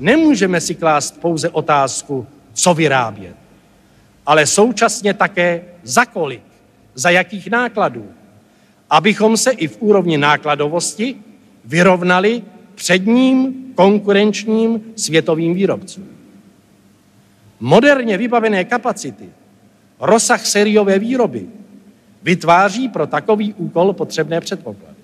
[0.00, 3.36] Nemůžeme si klást pouze otázku, co vyrábět,
[4.26, 6.42] ale současně také za kolik,
[6.94, 8.06] za jakých nákladů,
[8.90, 11.16] abychom se i v úrovni nákladovosti
[11.64, 12.42] vyrovnali
[12.74, 16.21] předním konkurenčním světovým výrobcům.
[17.64, 19.30] Moderně vybavené kapacity,
[20.00, 21.46] rozsah sériové výroby
[22.22, 24.96] vytváří pro takový úkol potřebné předpoklady.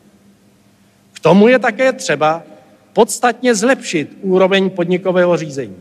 [1.13, 2.43] K tomu je také třeba
[2.93, 5.77] podstatně zlepšit úroveň podnikového řízení.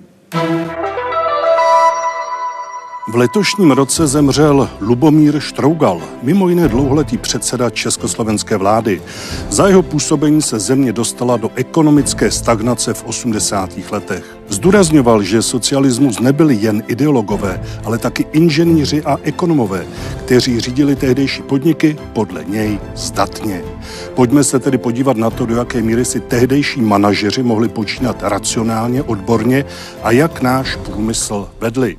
[3.10, 9.02] V letošním roce zemřel Lubomír Štrougal, mimo jiné dlouholetý předseda československé vlády.
[9.50, 13.70] Za jeho působení se země dostala do ekonomické stagnace v 80.
[13.92, 14.38] letech.
[14.48, 19.86] Zdůrazňoval, že socialismus nebyli jen ideologové, ale taky inženýři a ekonomové,
[20.26, 23.64] kteří řídili tehdejší podniky podle něj zdatně.
[24.16, 29.04] Pojďme se tedy podívat na to, do jaké míry si tehdejší manažeři mohli počínat racionálně,
[29.04, 29.66] odborně
[30.04, 31.98] a jak náš průmysl vedli.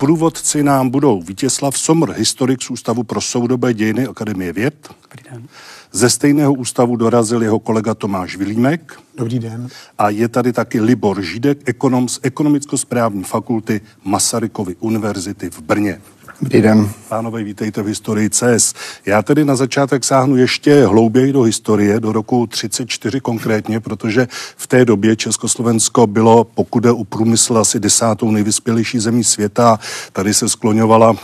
[0.00, 4.88] Průvodci nám budou Vítězslav Somr, historik z Ústavu pro soudobé dějiny Akademie věd.
[5.02, 5.48] Dobrý den.
[5.92, 9.00] Ze stejného ústavu dorazil jeho kolega Tomáš Vilímek.
[9.16, 9.68] Dobrý den.
[9.98, 16.00] A je tady taky Libor Žídek, ekonom z ekonomicko-správní fakulty Masarykovy univerzity v Brně.
[16.42, 16.90] Dobrý den.
[17.08, 18.74] Pánové, vítejte v historii CS.
[19.06, 24.66] Já tedy na začátek sáhnu ještě hlouběji do historie, do roku 34 konkrétně, protože v
[24.66, 29.78] té době Československo bylo, pokud je o průmysl, asi desátou nejvyspělejší zemí světa.
[30.12, 31.14] Tady se skloňovala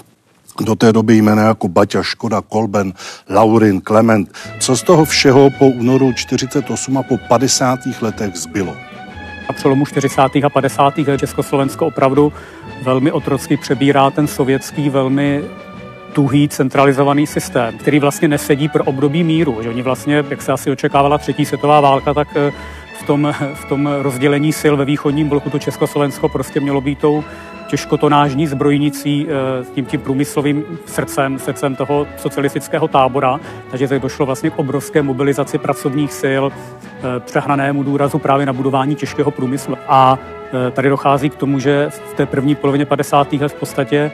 [0.60, 2.92] do té doby jména jako Baťa, Škoda, Kolben,
[3.30, 4.32] Laurin, Klement.
[4.60, 7.78] Co z toho všeho po únoru 48 a po 50.
[8.00, 8.76] letech zbylo?
[9.48, 10.20] Na přelomu 40.
[10.44, 10.98] a 50.
[10.98, 12.32] let Československo opravdu
[12.82, 15.42] velmi otrocky přebírá ten sovětský velmi
[16.12, 19.62] tuhý centralizovaný systém, který vlastně nesedí pro období míru.
[19.62, 22.52] Že oni vlastně, jak se asi očekávala třetí světová válka, tak eh,
[23.00, 27.24] v tom, v tom rozdělení sil ve východním bloku to Československo prostě mělo být tou
[27.68, 33.40] těžkotonážní zbrojnicí eh, s tím, tím průmyslovým srdcem, srdcem toho socialistického tábora.
[33.70, 36.44] Takže zde došlo vlastně k obrovské mobilizaci pracovních sil,
[37.18, 39.76] přehnanému důrazu právě na budování těžkého průmyslu.
[39.88, 40.18] A
[40.68, 43.32] eh, tady dochází k tomu, že v té první polovině 50.
[43.32, 44.10] let v podstatě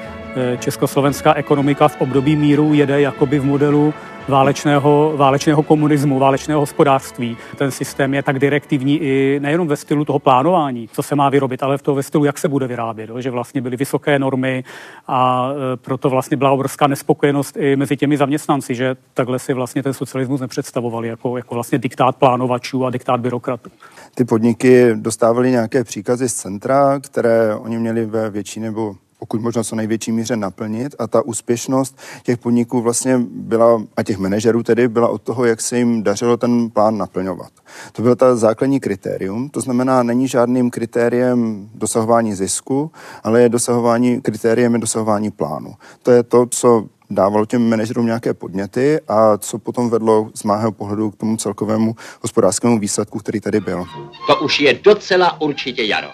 [0.58, 3.94] československá ekonomika v období míru jede jakoby v modelu
[4.28, 7.36] válečného, válečného komunismu, válečného hospodářství.
[7.56, 11.62] Ten systém je tak direktivní i nejenom ve stylu toho plánování, co se má vyrobit,
[11.62, 13.10] ale v toho ve stylu, jak se bude vyrábět.
[13.18, 14.64] Že vlastně byly vysoké normy
[15.08, 19.92] a proto vlastně byla obrovská nespokojenost i mezi těmi zaměstnanci, že takhle si vlastně ten
[19.92, 23.70] socialismus nepředstavovali jako, jako vlastně diktát plánovačů a diktát byrokratů.
[24.14, 29.64] Ty podniky dostávaly nějaké příkazy z centra, které oni měli ve větší nebo pokud možno
[29.64, 34.88] co největší míře naplnit a ta úspěšnost těch podniků vlastně byla, a těch manažerů tedy,
[34.88, 37.52] byla od toho, jak se jim dařilo ten plán naplňovat.
[37.92, 42.90] To bylo ta základní kritérium, to znamená, není žádným kritériem dosahování zisku,
[43.22, 45.74] ale je dosahování, kritériem je dosahování plánu.
[46.02, 50.72] To je to, co dávalo těm manažerům nějaké podněty a co potom vedlo z mého
[50.72, 53.84] pohledu k tomu celkovému hospodářskému výsledku, který tady byl.
[54.26, 56.08] To už je docela určitě jaro.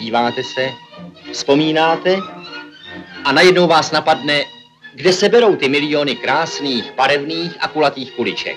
[0.00, 0.68] Díváte se,
[1.32, 2.16] vzpomínáte
[3.24, 4.44] a najednou vás napadne,
[4.94, 8.56] kde se berou ty miliony krásných, barevných a kulatých kuliček.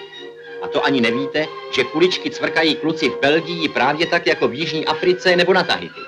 [0.63, 1.45] A to ani nevíte,
[1.75, 6.01] že kuličky cvrkají kluci v Belgii právě tak jako v Jižní Africe nebo na Tahiti.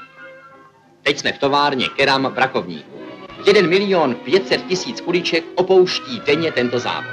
[1.03, 3.06] Teď jsme v továrně Keram v Rakovníku.
[3.47, 7.11] 1 milion 500 tisíc kuliček opouští denně tento závod.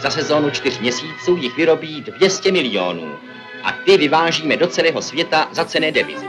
[0.00, 3.12] Za sezónu čtyř měsíců jich vyrobí 200 milionů
[3.64, 6.26] a ty vyvážíme do celého světa za cené devizy.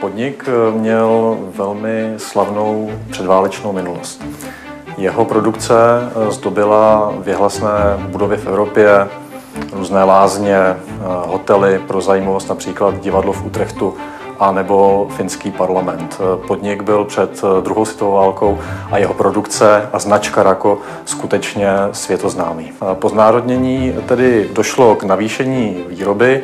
[0.00, 4.24] Podnik eh, měl velmi slavnou předválečnou minulost.
[4.98, 9.08] Jeho produkce eh, zdobila věhlasné budovy v Evropě,
[9.72, 10.76] různé lázně, eh,
[11.26, 13.94] hotely pro zajímavost, například divadlo v Utrechtu
[14.38, 16.20] a nebo finský parlament.
[16.46, 18.58] Podnik byl před druhou světovou válkou
[18.90, 22.72] a jeho produkce a značka Rako skutečně světoznámý.
[22.94, 26.42] Po znárodnění tedy došlo k navýšení výroby,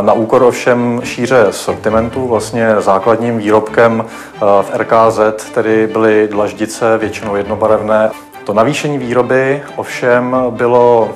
[0.00, 4.04] na úkor ovšem šíře sortimentu, vlastně základním výrobkem
[4.40, 8.10] v RKZ tedy byly dlaždice, většinou jednobarevné.
[8.44, 11.08] To navýšení výroby ovšem bylo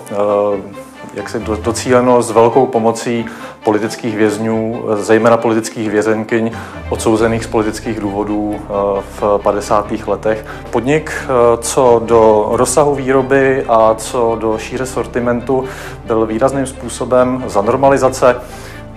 [1.15, 3.27] jak se docíleno s velkou pomocí
[3.67, 6.51] politických vězňů, zejména politických vězenkyň,
[6.89, 8.61] odsouzených z politických důvodů
[9.01, 9.93] v 50.
[10.07, 10.47] letech.
[10.71, 11.13] Podnik
[11.61, 15.65] co do rozsahu výroby a co do šíře sortimentu
[16.05, 18.37] byl výrazným způsobem za normalizace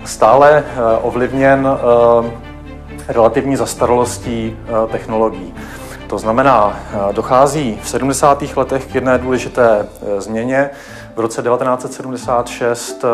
[0.04, 0.64] stále
[1.02, 1.68] ovlivněn
[3.08, 4.56] relativní zastaralostí
[4.90, 5.54] technologií.
[6.06, 6.80] To znamená,
[7.12, 8.42] dochází v 70.
[8.56, 9.86] letech k jedné důležité
[10.18, 10.70] změně,
[11.20, 13.08] v roce 1976 eh,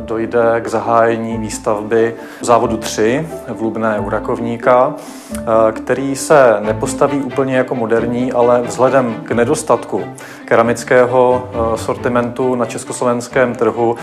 [0.00, 4.94] dojde k zahájení výstavby závodu 3 v Lubné u Rakovníka,
[5.34, 5.42] eh,
[5.72, 10.04] který se nepostaví úplně jako moderní, ale vzhledem k nedostatku
[10.44, 13.96] keramického eh, sortimentu na československém trhu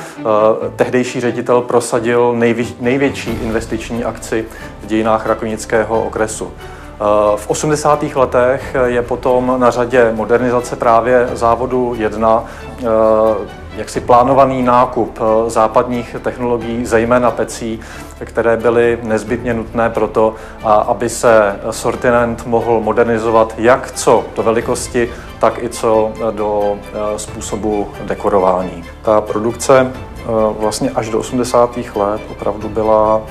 [0.76, 2.36] tehdejší ředitel prosadil
[2.80, 4.46] největší investiční akci
[4.82, 6.52] v dějinách rakovnického okresu.
[7.36, 8.04] V 80.
[8.16, 12.44] letech je potom na řadě modernizace právě závodu 1,
[12.80, 12.86] eh,
[13.78, 17.80] jaksi plánovaný nákup eh, západních technologií, zejména pecí,
[18.26, 25.10] které byly nezbytně nutné pro to, aby se sortiment mohl modernizovat jak co do velikosti,
[25.40, 28.84] tak i co do eh, způsobu dekorování.
[29.02, 29.92] Ta produkce
[30.60, 31.78] vlastně až do 80.
[31.96, 33.22] let opravdu byla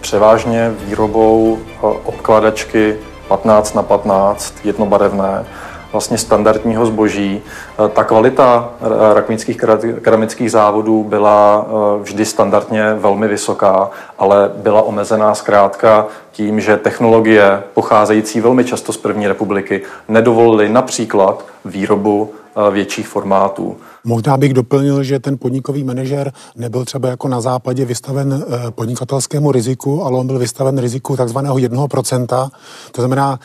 [0.00, 2.96] převážně výrobou eh, obkladačky
[3.28, 5.46] 15 na 15 jednobarevné,
[5.92, 7.42] vlastně standardního zboží.
[7.84, 8.70] Eh, ta kvalita
[9.14, 9.60] rakvických
[10.02, 11.66] keramických závodů byla
[12.02, 18.96] vždy standardně velmi vysoká, ale byla omezená zkrátka tím, že technologie pocházející velmi často z
[18.96, 22.32] první republiky nedovolily například výrobu
[22.70, 23.76] větších formátů.
[24.04, 29.52] Možná bych doplnil, že ten podnikový manažer nebyl třeba jako na západě vystaven eh, podnikatelskému
[29.52, 32.50] riziku, ale on byl vystaven riziku takzvaného 1%.
[32.92, 33.40] To znamená,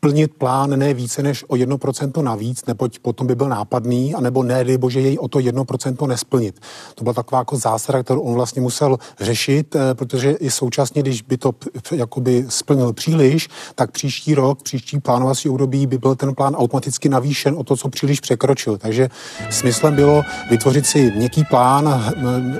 [0.00, 4.64] plnit plán ne více než o 1% navíc, neboť potom by byl nápadný, anebo ne,
[4.64, 6.60] dej bože, jej o to 1% nesplnit.
[6.94, 11.22] To byla taková jako zásada, kterou on vlastně musel řešit, eh, protože i současně, když
[11.22, 11.54] by to
[11.92, 17.54] jakoby splnil příliš, tak příští rok, příští plánovací období by byl ten plán automaticky navýšen
[17.58, 18.78] o to, co příliš překročil.
[18.78, 19.08] Takže
[19.50, 22.14] smyslem bylo vytvořit si měkký plán,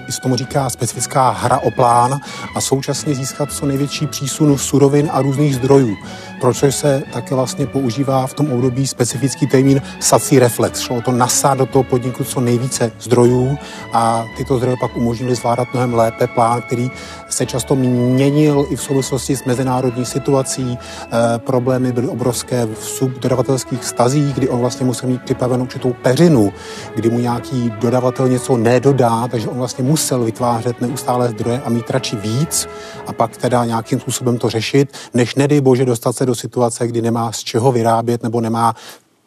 [0.09, 2.21] i se tomu říká specifická hra o plán
[2.55, 5.97] a současně získat co největší přísun surovin a různých zdrojů.
[6.41, 10.81] Proč se také vlastně používá v tom období specifický termín sací reflex.
[10.81, 13.59] Šlo o to nasát do toho podniku co nejvíce zdrojů
[13.93, 16.91] a tyto zdroje pak umožnily zvládat mnohem lépe plán, který
[17.29, 20.79] se často měnil i v souvislosti s mezinárodní situací.
[20.79, 26.53] E, problémy byly obrovské v subdodavatelských stazích, kdy on vlastně musel mít připravenou určitou peřinu,
[26.95, 31.91] kdy mu nějaký dodavatel něco nedodá, takže on vlastně musel vytvářet neustále zdroje a mít
[31.91, 32.69] radši víc
[33.07, 37.03] a pak teda nějakým způsobem to řešit, než nedej bože dostat se do situace, kdy
[37.03, 38.75] nemá z čeho vyrábět nebo nemá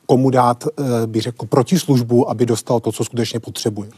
[0.06, 3.90] komu dát, eh, bych řekl, protislužbu, aby dostal to, co skutečně potřebuje.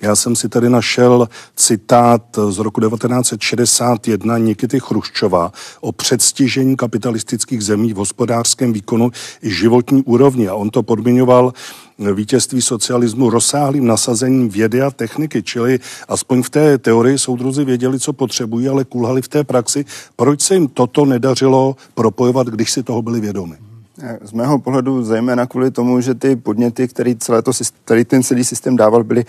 [0.00, 7.92] Já jsem si tady našel citát z roku 1961 Nikity Chruščova o předstižení kapitalistických zemí
[7.92, 9.10] v hospodářském výkonu
[9.42, 10.48] i životní úrovni.
[10.48, 11.52] A on to podmiňoval
[11.98, 18.12] vítězství socialismu rozsáhlým nasazením vědy a techniky, čili aspoň v té teorii soudruzi věděli, co
[18.12, 19.84] potřebují, ale kulhali v té praxi.
[20.16, 23.65] Proč se jim toto nedařilo propojovat, když si toho byli vědomi?
[24.22, 27.50] Z mého pohledu zejména kvůli tomu, že ty podněty, který, celé to,
[27.84, 29.24] který ten celý systém dával, byly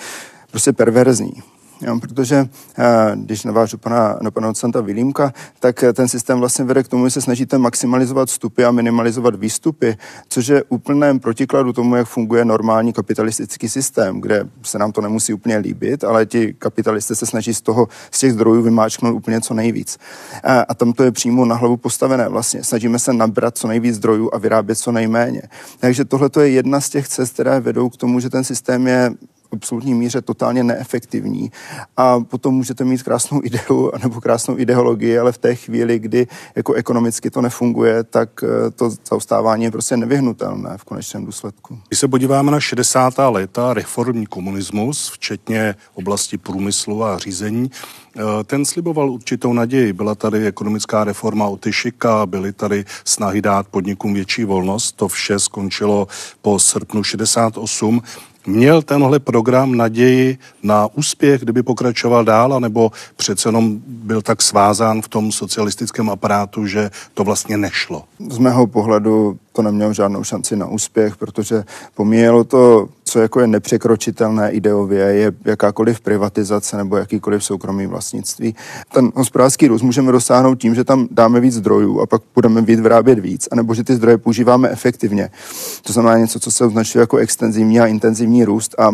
[0.51, 1.33] prostě perverzní.
[1.81, 6.65] Jo, protože eh, když navážu pana, na pana docenta Vilímka, tak eh, ten systém vlastně
[6.65, 9.97] vede k tomu, že se snažíte maximalizovat vstupy a minimalizovat výstupy,
[10.29, 15.33] což je úplném protikladu tomu, jak funguje normální kapitalistický systém, kde se nám to nemusí
[15.33, 19.53] úplně líbit, ale ti kapitalisté se snaží z toho, z těch zdrojů vymáčknout úplně co
[19.53, 19.97] nejvíc.
[20.44, 22.63] A, a tam to je přímo na hlavu postavené vlastně.
[22.63, 25.41] Snažíme se nabrat co nejvíc zdrojů a vyrábět co nejméně.
[25.79, 29.12] Takže tohle je jedna z těch cest, které vedou k tomu, že ten systém je
[29.51, 31.51] absolutní míře totálně neefektivní.
[31.98, 36.74] A potom můžete mít krásnou ideu nebo krásnou ideologii, ale v té chvíli, kdy jako
[36.74, 41.80] ekonomicky to nefunguje, tak eh, to zaostávání je prostě nevyhnutelné v konečném důsledku.
[41.88, 43.13] Když se podíváme na 60.
[43.30, 47.72] léta, reformní komunismus, včetně oblasti průmyslu a řízení,
[48.18, 49.94] eh, ten sliboval určitou naději.
[49.94, 54.92] Byla tady ekonomická reforma Otyšika, byly tady snahy dát podnikům větší volnost.
[54.92, 56.08] To vše skončilo
[56.42, 58.01] po srpnu 68.
[58.48, 65.01] Měl tenhle program naději na úspěch, kdyby pokračoval dál, anebo přece jenom byl tak svázán
[65.01, 68.04] v tom socialistickém aparátu, že to vlastně nešlo?
[68.30, 71.63] Z mého pohledu to nemělo žádnou šanci na úspěch, protože
[71.95, 78.55] pomíjelo to, co jako je nepřekročitelné ideově, je jakákoliv privatizace nebo jakýkoliv soukromý vlastnictví.
[78.93, 82.79] Ten hospodářský růst můžeme dosáhnout tím, že tam dáme víc zdrojů a pak budeme víc
[82.79, 85.29] vyrábět víc, anebo že ty zdroje používáme efektivně.
[85.83, 88.91] To znamená něco, co se označuje jako extenzivní a intenzivní růst a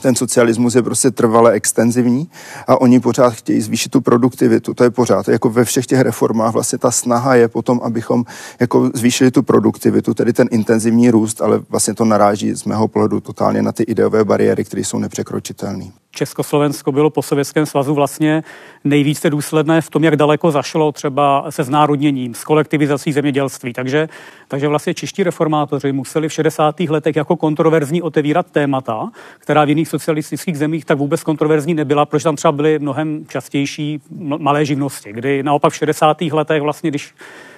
[0.00, 2.28] ten socialismus je prostě trvale extenzivní
[2.66, 4.74] a oni pořád chtějí zvýšit tu produktivitu.
[4.74, 8.24] To je pořád, jako ve všech těch reformách vlastně ta snaha je potom, abychom
[8.60, 13.20] jako zvýšili tu produktivitu, tedy ten intenzivní růst, ale vlastně to naráží z mého pohledu
[13.20, 15.84] totálně na ty ideové bariéry, které jsou nepřekročitelné.
[16.14, 18.42] Československo bylo po Sovětském svazu vlastně
[18.84, 23.72] nejvíce důsledné v tom, jak daleko zašlo třeba se znárodněním, s kolektivizací zemědělství.
[23.72, 24.08] Takže,
[24.48, 26.80] takže vlastně čeští reformátoři museli v 60.
[26.80, 32.24] letech jako kontroverzní otevírat témata, která v jiných socialistických zemích tak vůbec kontroverzní nebyla, protože
[32.24, 34.00] tam třeba byly mnohem častější
[34.38, 36.20] malé živnosti, kdy naopak v 60.
[36.20, 37.14] letech vlastně, když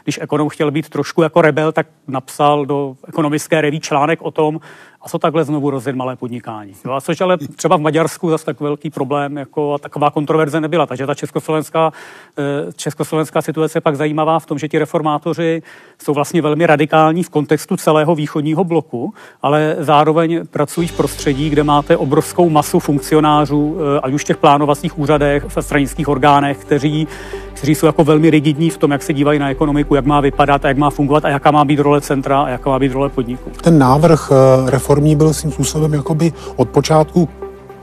[0.06, 4.60] když ekonom chtěl být trošku jako rebel, tak napsal do ekonomické reví článek o tom,
[5.06, 6.72] a co takhle znovu rozjet malé podnikání.
[6.84, 10.60] Jo, a což ale třeba v Maďarsku zase tak velký problém, jako a taková kontroverze
[10.60, 10.86] nebyla.
[10.86, 11.92] Takže ta československá,
[12.38, 15.62] eh, československá situace je pak zajímavá v tom, že ti reformátoři
[16.02, 21.64] jsou vlastně velmi radikální v kontextu celého východního bloku, ale zároveň pracují v prostředí, kde
[21.64, 27.08] máte obrovskou masu funkcionářů, eh, ať už v těch plánovacích úřadech, v stranických orgánech, kteří,
[27.56, 30.64] kteří jsou jako velmi rigidní v tom, jak se dívají na ekonomiku, jak má vypadat
[30.64, 33.08] a jak má fungovat a jaká má být role centra a jaká má být role
[33.08, 33.50] podniku.
[33.62, 37.28] Ten návrh eh, reformní byl svým způsobem jakoby od počátku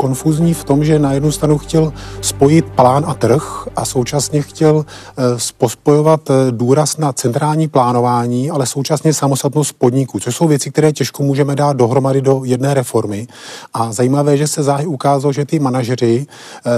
[0.03, 4.86] konfuzní v tom, že na jednu stranu chtěl spojit plán a trh a současně chtěl
[4.86, 5.24] eh,
[5.57, 11.24] pospojovat eh, důraz na centrální plánování, ale současně samostatnost podniků, což jsou věci, které těžko
[11.24, 13.27] můžeme dát dohromady do jedné reformy.
[13.74, 16.27] A zajímavé, že se záhy ukázalo, že ty manažeři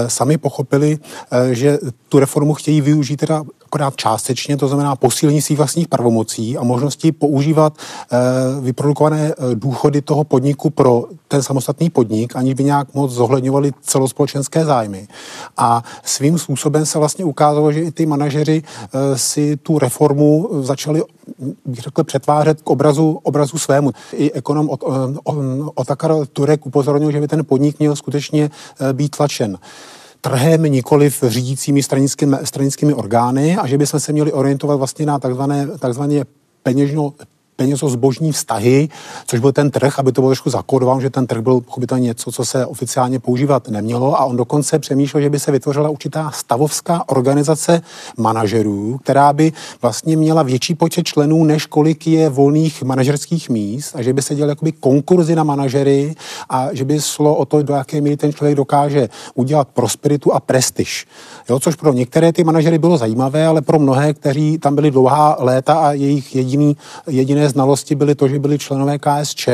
[0.06, 0.98] sami pochopili,
[1.52, 1.78] že
[2.08, 7.12] tu reformu chtějí využít teda akorát částečně, to znamená posílení svých vlastních pravomocí a možnosti
[7.12, 7.72] používat
[8.60, 11.04] vyprodukované eh, důchody toho podniku pro
[11.36, 15.08] ten samostatný podnik, aniž by nějak moc zohledňovali celospolečenské zájmy.
[15.56, 21.02] A svým způsobem se vlastně ukázalo, že i ty manažeři e, si tu reformu začali
[21.64, 23.90] bych řekl, přetvářet k obrazu, obrazu svému.
[24.12, 24.70] I ekonom
[25.74, 28.50] Otakar Turek upozornil, že by ten podnik měl skutečně
[28.92, 29.58] být tlačen
[30.20, 35.18] trhem, nikoli v řídícími stranickými, stranickými orgány a že bychom se měli orientovat vlastně na
[35.18, 36.24] takzvané, takzvané
[36.62, 37.12] peněžno,
[37.56, 38.88] penězozbožní vztahy,
[39.26, 42.32] což byl ten trh, aby to bylo trošku zakódováno, že ten trh byl pochopitelně něco,
[42.32, 47.08] co se oficiálně používat nemělo a on dokonce přemýšlel, že by se vytvořila určitá stavovská
[47.08, 47.82] organizace
[48.16, 54.02] manažerů, která by vlastně měla větší počet členů, než kolik je volných manažerských míst a
[54.02, 56.14] že by se dělali jakoby konkurzy na manažery
[56.48, 60.40] a že by šlo o to, do jaké míry ten člověk dokáže udělat prosperitu a
[60.40, 61.06] prestiž.
[61.50, 65.36] Jo, což pro některé ty manažery bylo zajímavé, ale pro mnohé, kteří tam byli dlouhá
[65.38, 69.48] léta a jejich jediný, jediné znalosti byly to, že byli členové KSČ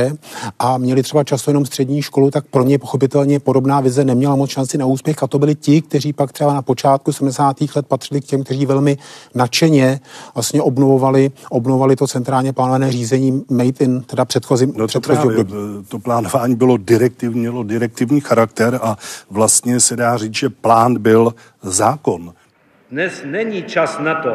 [0.58, 4.50] a měli třeba často jenom střední školu, tak pro ně pochopitelně podobná vize neměla moc
[4.50, 7.56] šanci na úspěch a to byli ti, kteří pak třeba na počátku 70.
[7.76, 8.98] let patřili k těm, kteří velmi
[9.34, 10.00] nadšeně
[10.34, 15.44] vlastně obnovovali, obnovovali to centrálně plánované řízení made in teda předchozím, no to předchozí právě,
[15.88, 18.96] To plánování bylo direktiv, mělo direktivní charakter a
[19.30, 22.32] vlastně se dá říct, že plán byl zákon.
[22.90, 24.34] Dnes není čas na to,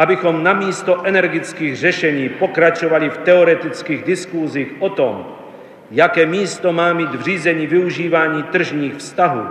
[0.00, 5.26] abychom namísto energických řešení pokračovali v teoretických diskuzích o tom,
[5.90, 9.44] jaké místo má mít v řízení využívání tržních vztahů,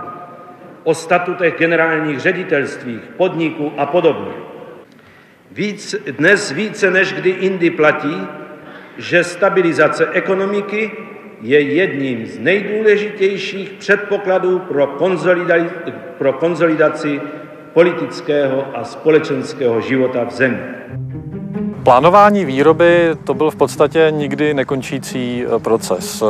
[0.84, 4.32] o statutech generálních ředitelstvích, podniků a podobně.
[5.52, 8.26] Víc, dnes více než kdy jindy platí,
[8.98, 10.90] že stabilizace ekonomiky
[11.40, 14.86] je jedním z nejdůležitějších předpokladů pro,
[16.18, 17.20] pro konzolidaci
[17.74, 20.58] politického a společenského života v zemi.
[21.84, 26.22] Plánování výroby to byl v podstatě nikdy nekončící eh, proces.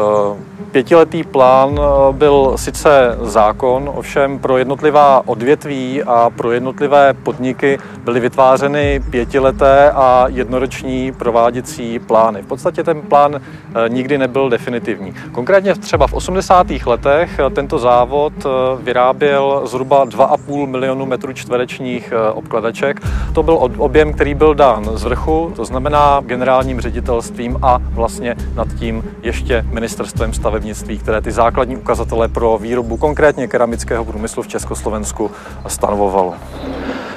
[0.72, 8.20] Pětiletý plán eh, byl sice zákon, ovšem pro jednotlivá odvětví a pro jednotlivé podniky byly
[8.20, 12.42] vytvářeny pětileté a jednoroční prováděcí plány.
[12.42, 15.14] V podstatě ten plán eh, nikdy nebyl definitivní.
[15.32, 16.66] Konkrétně třeba v 80.
[16.86, 18.32] letech eh, tento závod
[18.80, 23.00] vyráběl zhruba 2,5 milionu metrů čtverečních obkladaček.
[23.32, 28.68] To byl objem, který byl dán z vrchu, to znamená generálním ředitelstvím a vlastně nad
[28.78, 34.48] tím ještě ministerstvem staveb stavebnictví, které ty základní ukazatele pro výrobu konkrétně keramického průmyslu v
[34.48, 35.30] Československu
[35.66, 36.34] stanovovalo.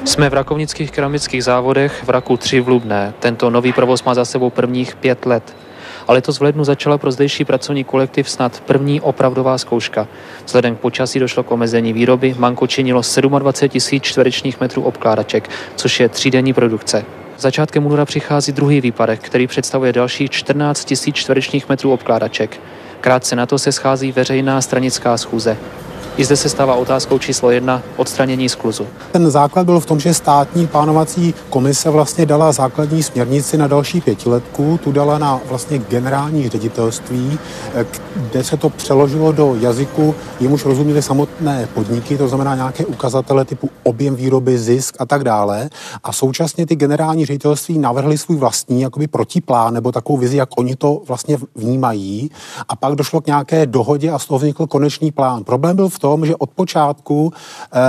[0.06, 3.14] Jsme v rakovnických keramických závodech v Raku 3 v Lubné.
[3.20, 5.56] Tento nový provoz má za sebou prvních pět let.
[6.08, 10.08] Ale to v lednu začala pro zdejší pracovní kolektiv snad první opravdová zkouška.
[10.46, 13.02] Vzhledem k počasí došlo k omezení výroby, manko činilo
[13.40, 17.06] 27 tisíc čtverečních metrů obkládaček, což je třídenní produkce.
[17.38, 22.60] Začátkem února přichází druhý výpadek, který představuje další 14 tisíc čtverečních metrů obkládaček.
[23.04, 25.58] Krátce na to se schází veřejná stranická schůze.
[26.18, 28.88] I zde se stává otázkou číslo jedna odstranění skluzu.
[29.12, 34.02] Ten základ byl v tom, že státní plánovací komise vlastně dala základní směrnici na další
[34.02, 37.40] pětiletku, tu dala na vlastně generální ředitelství,
[38.16, 43.70] kde se to přeložilo do jazyku, jemuž rozuměli samotné podniky, to znamená nějaké ukazatele typu
[43.84, 45.70] objem výroby, zisk a tak dále.
[46.04, 50.76] A současně ty generální ředitelství navrhly svůj vlastní jakoby protiplán nebo takovou vizi, jak oni
[50.76, 52.32] to vlastně vnímají.
[52.70, 55.44] A pak došlo k nějaké dohodě a z toho vznikl konečný plán.
[55.44, 57.80] Problém byl v tom, že od počátku eh,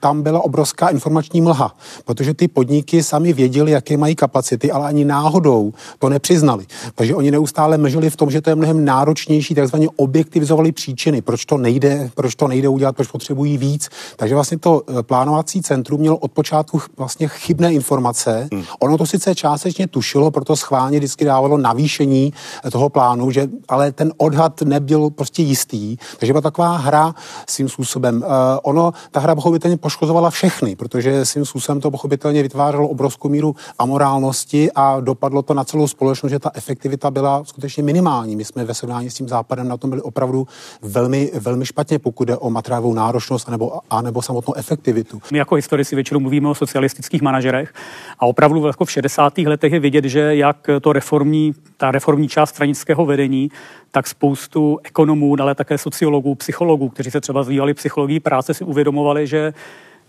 [0.00, 1.72] tam byla obrovská informační mlha,
[2.04, 6.66] protože ty podniky sami věděli, jaké mají kapacity, ale ani náhodou to nepřiznali.
[6.94, 11.44] Takže oni neustále mlžili v tom, že to je mnohem náročnější, takzvaně objektivizovali příčiny, proč
[11.44, 13.88] to nejde, proč to nejde udělat, proč potřebují víc.
[14.16, 18.48] Takže vlastně to eh, plánovací centrum mělo od počátku vlastně chybné informace.
[18.52, 18.64] Hmm.
[18.80, 22.32] Ono to sice částečně tušilo, proto schválně vždycky dávalo navýšení
[22.72, 25.96] toho plánu, že, ale ten odhad nebyl prostě jistý.
[26.18, 27.14] Takže byla taková hra
[27.62, 28.16] svým způsobem.
[28.16, 28.28] Uh,
[28.62, 34.72] ono, ta hra pochopitelně poškozovala všechny, protože svým způsobem to pochopitelně vytvářelo obrovskou míru amorálnosti
[34.74, 38.36] a dopadlo to na celou společnost, že ta efektivita byla skutečně minimální.
[38.36, 40.46] My jsme ve srovnání s tím západem na tom byli opravdu
[40.82, 45.22] velmi, velmi špatně, pokud jde o materiálovou náročnost anebo, anebo samotnou efektivitu.
[45.32, 47.74] My jako historici většinou mluvíme o socialistických manažerech
[48.18, 49.38] a opravdu jako v 60.
[49.38, 53.50] letech je vidět, že jak to reformní, ta reformní část stranického vedení
[53.92, 59.26] tak spoustu ekonomů, ale také sociologů, psychologů, kteří se třeba zvíjali psychologií práce, si uvědomovali,
[59.26, 59.52] že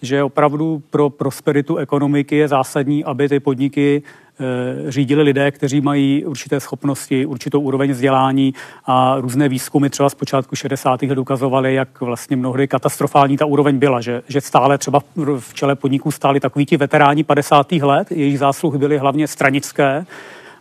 [0.03, 4.03] že opravdu pro prosperitu ekonomiky je zásadní, aby ty podniky
[4.39, 8.53] e, řídili lidé, kteří mají určité schopnosti, určitou úroveň vzdělání
[8.85, 11.01] a různé výzkumy třeba z počátku 60.
[11.01, 14.99] let ukazovaly, jak vlastně mnohdy katastrofální ta úroveň byla, že, že stále třeba
[15.39, 17.71] v čele podniků stáli takoví ti veteráni 50.
[17.71, 20.05] let, jejich zásluhy byly hlavně stranické,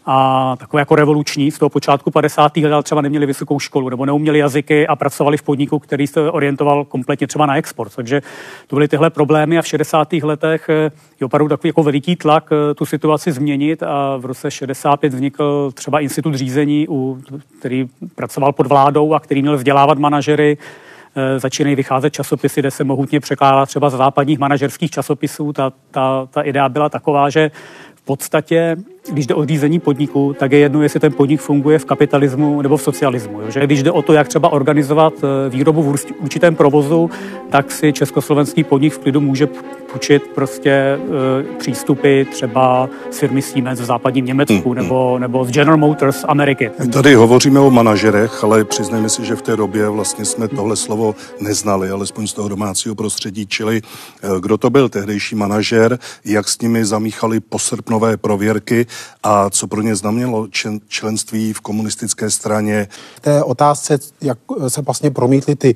[0.07, 2.57] a takové jako revoluční z toho počátku 50.
[2.57, 6.85] let třeba neměli vysokou školu nebo neuměli jazyky a pracovali v podniku, který se orientoval
[6.85, 7.97] kompletně třeba na export.
[7.97, 8.23] Takže
[8.67, 10.13] to byly tyhle problémy a v 60.
[10.13, 10.91] letech eh,
[11.21, 15.71] je opravdu takový jako veliký tlak eh, tu situaci změnit a v roce 65 vznikl
[15.75, 16.87] třeba institut řízení,
[17.59, 20.59] který pracoval pod vládou a který měl vzdělávat manažery
[21.17, 25.53] eh, začínají vycházet časopisy, kde se mohutně překládá třeba z západních manažerských časopisů.
[25.53, 27.51] Ta, ta, ta idea byla taková, že
[27.95, 28.77] v podstatě
[29.11, 32.77] když jde o řízení podniku, tak je jedno, jestli ten podnik funguje v kapitalismu nebo
[32.77, 33.41] v socialismu.
[33.41, 33.51] Jo?
[33.51, 37.11] Že když jde o to, jak třeba organizovat eh, výrobu v určitém provozu,
[37.51, 39.49] tak si československý podnik v klidu může
[39.93, 40.99] půjčit prostě e,
[41.59, 46.71] přístupy třeba s firmy Siemens v západním Německu mm, nebo, nebo z General Motors Ameriky.
[46.93, 51.15] Tady hovoříme o manažerech, ale přiznejme si, že v té době vlastně jsme tohle slovo
[51.41, 53.83] neznali, alespoň z toho domácího prostředí, čili
[54.23, 58.87] eh, kdo to byl tehdejší manažer, jak s nimi zamíchali posrpnové prověrky
[59.23, 60.49] a co pro ně znamenalo
[60.89, 62.89] členství v komunistické straně.
[63.17, 65.75] V té otázce, jak se vlastně promítly ty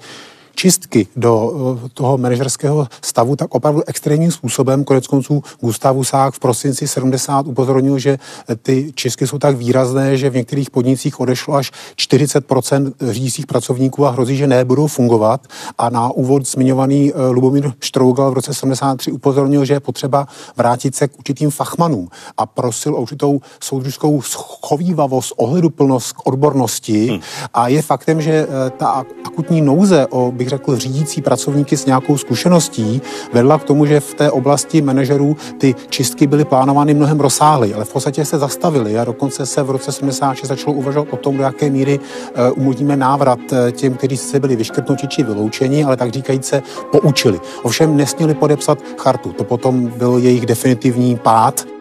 [0.57, 1.53] čistky do
[1.85, 4.85] eh, toho manažerského stavu, tak opravdu extrémním způsobem.
[4.85, 8.19] Konec konců Gustav Husák v prosinci 70 upozornil, že
[8.63, 14.11] ty čistky jsou tak výrazné, že v některých podnicích odešlo až 40% řídících pracovníků a
[14.11, 15.47] hrozí, že nebudou fungovat.
[15.79, 20.95] A na úvod zmiňovaný eh, Lubomír Štrougal v roce 73 upozornil, že je potřeba vrátit
[20.95, 27.07] se k určitým fachmanům a prosil o určitou soudružskou schovývavost, ohleduplnost k odbornosti.
[27.07, 27.21] Hmm.
[27.55, 32.19] A je faktem, že eh, ta akutní nouze o bych řekl, řídící pracovníky s nějakou
[32.19, 37.75] zkušeností vedla k tomu, že v té oblasti manažerů ty čistky byly plánovány mnohem rozsáhly,
[37.75, 41.37] ale v podstatě se zastavily a dokonce se v roce 76 začalo uvažovat o tom,
[41.37, 45.97] do jaké míry uh, umožníme návrat eh, těm, kteří se byli vyškrtnuti či vyloučeni, ale
[45.97, 47.41] tak říkajíc se poučili.
[47.63, 49.33] Ovšem nesměli podepsat chartu.
[49.33, 51.76] To potom byl jejich definitivní pád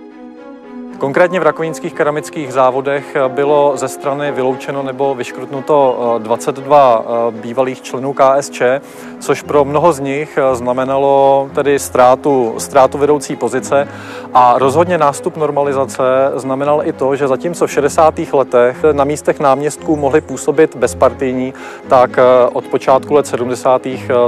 [0.97, 7.81] Konkrétně v rakovnických keramických závodech bylo ze strany vyloučeno nebo vyškrtnuto 22 eh, eh, bývalých
[7.81, 8.61] členů KSČ,
[9.19, 13.87] což pro mnoho z nich eh, znamenalo tedy ztrátu, ztrátu vedoucí pozice
[14.33, 16.03] a rozhodně nástup normalizace
[16.35, 18.19] znamenal i to, že zatímco v 60.
[18.33, 21.53] letech na místech náměstků mohli působit bezpartijní,
[21.87, 22.19] tak
[22.53, 23.81] od počátku let 70.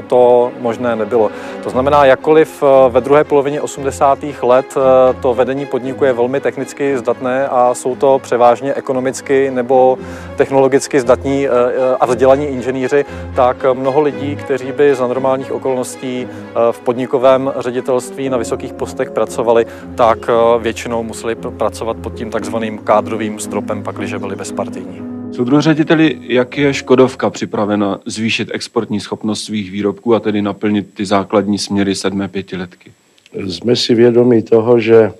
[0.07, 1.31] to možné nebylo.
[1.63, 4.19] To znamená, jakkoliv ve druhé polovině 80.
[4.41, 4.75] let
[5.21, 9.97] to vedení podniku je velmi technické, technicky zdatné a jsou to převážně ekonomicky nebo
[10.37, 16.27] technologicky zdatní eh, eh, a vzdělaní inženýři, tak mnoho lidí, kteří by za normálních okolností
[16.27, 19.65] eh, v podnikovém ředitelství na vysokých postech pracovali,
[19.95, 25.01] tak většinou museli pracovat pod tím takzvaným kádrovým stropem, pakliže byli bezpartijní.
[25.31, 31.05] Soudru řediteli, jak je Škodovka připravena zvýšit exportní schopnost svých výrobků a tedy naplnit ty
[31.05, 32.91] základní směry sedmé pětiletky?
[33.33, 35.11] Jsme si vědomi toho, že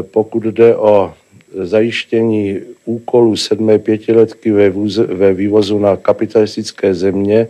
[0.00, 1.14] pokud jde o
[1.54, 7.48] zajištění úkolů sedmé pětiletky ve, vůz, ve vývozu na kapitalistické země,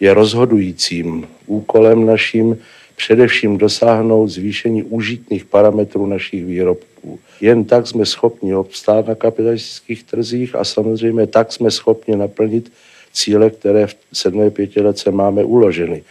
[0.00, 2.58] je rozhodujícím úkolem naším
[2.96, 7.18] především dosáhnout zvýšení užitných parametrů našich výrobků.
[7.40, 12.72] Jen tak jsme schopni obstát na kapitalistických trzích a samozřejmě tak jsme schopni naplnit
[13.12, 16.02] cíle, které v sedmé pětiletce máme uloženy.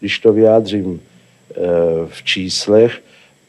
[0.00, 1.60] Když to vyjádřím eh,
[2.06, 3.00] v číslech,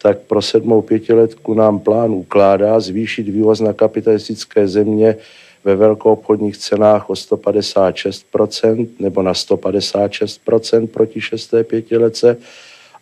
[0.05, 5.15] tak pro sedmou pětiletku nám plán ukládá zvýšit vývoz na kapitalistické země
[5.63, 12.37] ve velkoobchodních cenách o 156% nebo na 156% proti šesté pětiletce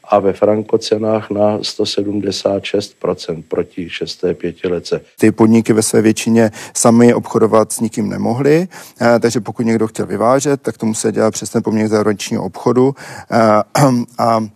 [0.03, 5.01] a ve frankocenách na 176% proti šesté pětilece.
[5.19, 8.67] Ty podniky ve své většině sami obchodovat s nikým nemohly,
[9.01, 12.95] eh, takže pokud někdo chtěl vyvážet, tak to musel dělat přes ten poměr zahraničního obchodu
[13.31, 13.37] eh,
[14.17, 14.47] a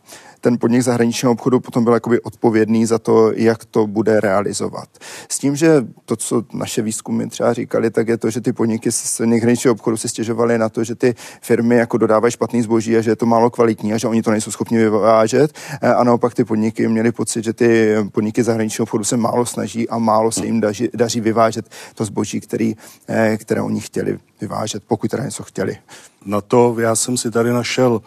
[0.48, 4.90] ten podnik zahraničního obchodu potom byl jakoby odpovědný za to, jak to bude realizovat.
[5.30, 8.92] S tím, že to, co naše výzkumy třeba říkali, tak je to, že ty podniky
[8.92, 13.02] z zahraničního obchodu se stěžovaly na to, že ty firmy jako dodávají špatný zboží a
[13.02, 15.52] že je to málo kvalitní a že oni to nejsou schopni vyvážet.
[15.98, 19.98] A naopak ty podniky měly pocit, že ty podniky zahraničního obchodu se málo snaží a
[19.98, 22.76] málo se jim daří, daří vyvážet to zboží, který,
[23.08, 25.78] eh, které oni chtěli vyvážet, pokud teda něco chtěli.
[26.26, 28.02] Na to já jsem si tady našel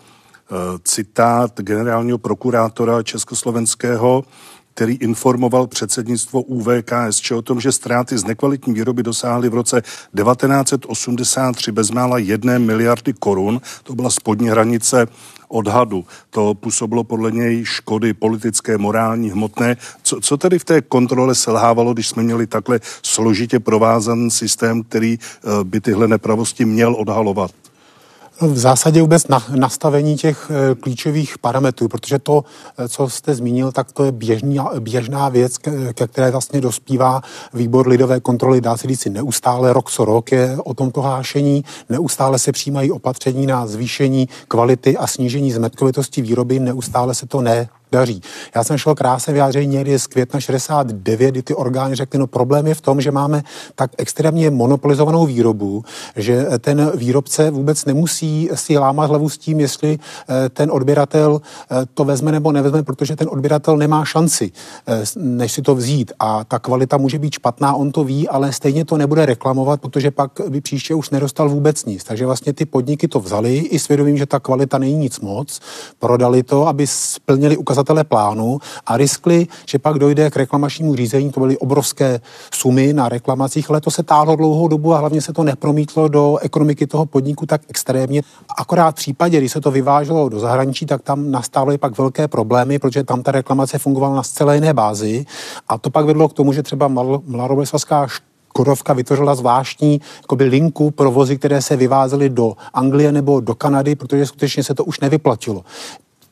[0.85, 4.25] citát generálního prokurátora československého,
[4.75, 9.83] který informoval předsednictvo UVKSČ o tom, že ztráty z nekvalitní výroby dosáhly v roce
[10.17, 13.61] 1983 bezmála jedné miliardy korun.
[13.83, 15.07] To byla spodní hranice
[15.49, 16.05] odhadu.
[16.31, 19.77] To působilo podle něj škody politické, morální, hmotné.
[20.03, 25.19] Co, co tedy v té kontrole selhávalo, když jsme měli takhle složitě provázaný systém, který
[25.21, 27.51] eh, by tyhle nepravosti měl odhalovat?
[28.42, 32.44] V zásadě vůbec na, nastavení těch e, klíčových parametrů, protože to,
[32.79, 37.20] e, co jste zmínil, tak to je běžný, běžná věc, ke, které vlastně dospívá
[37.55, 42.38] výbor lidové kontroly, dá se říct neustále, rok co rok je o tomto hášení, neustále
[42.38, 48.22] se přijímají opatření na zvýšení kvality a snížení zmetkovitosti výroby, neustále se to ne daří.
[48.55, 52.66] Já jsem šel krásně vyjádření někdy z května 69, kdy ty orgány řekly, no problém
[52.66, 53.42] je v tom, že máme
[53.74, 55.85] tak extrémně monopolizovanou výrobu,
[56.16, 61.87] že ten výrobce vůbec nemusí si lámat hlavu s tím, jestli eh, ten odběratel eh,
[61.94, 64.53] to vezme nebo nevezme, protože ten odběratel nemá šanci,
[64.87, 66.12] eh, než si to vzít.
[66.18, 70.11] A ta kvalita může být špatná, on to ví, ale stejně to nebude reklamovat, protože
[70.11, 72.05] pak by příště už nedostal vůbec nic.
[72.05, 75.61] Takže vlastně ty podniky to vzali i svědomím, že ta kvalita není nic moc,
[75.98, 81.31] prodali to, aby splnili ukazatele ukazatele plánu a riskli, že pak dojde k reklamačnímu řízení.
[81.31, 82.21] To byly obrovské
[82.55, 86.38] sumy na reklamacích, ale to se táhlo dlouhou dobu a hlavně se to nepromítlo do
[86.38, 88.23] ekonomiky toho podniku tak extrémně.
[88.59, 92.79] Akorát v případě, kdy se to vyváželo do zahraničí, tak tam nastávaly pak velké problémy,
[92.79, 95.27] protože tam ta reklamace fungovala na zcela jiné bázi
[95.69, 96.88] a to pak vedlo k tomu, že třeba
[97.27, 98.07] Mlaroveslská
[98.53, 103.95] Kodovka vytvořila zvláštní jakoby, linku pro vozy, které se vyvázely do Anglie nebo do Kanady,
[103.95, 105.64] protože skutečně se to už nevyplatilo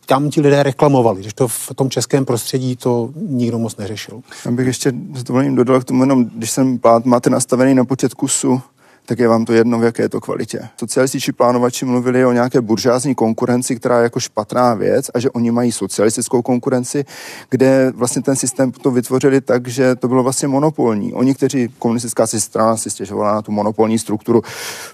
[0.08, 4.20] tam ti lidé reklamovali, když to v tom českém prostředí to nikdo moc neřešil.
[4.44, 7.84] Já bych ještě s dovolením dodal k tomu jenom, když jsem plát máte nastavený na
[7.84, 8.60] počet kusů,
[9.08, 10.68] tak je vám to jedno, v jaké je to kvalitě.
[10.76, 15.50] Socialističtí plánovači mluvili o nějaké buržázní konkurenci, která je jako špatná věc a že oni
[15.50, 17.04] mají socialistickou konkurenci,
[17.50, 21.14] kde vlastně ten systém to vytvořili tak, že to bylo vlastně monopolní.
[21.14, 24.42] Oni, kteří komunistická si strana si stěžovala na tu monopolní strukturu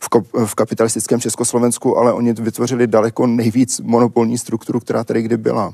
[0.00, 5.36] v, ko- v kapitalistickém Československu, ale oni vytvořili daleko nejvíc monopolní strukturu, která tady kdy
[5.36, 5.72] byla.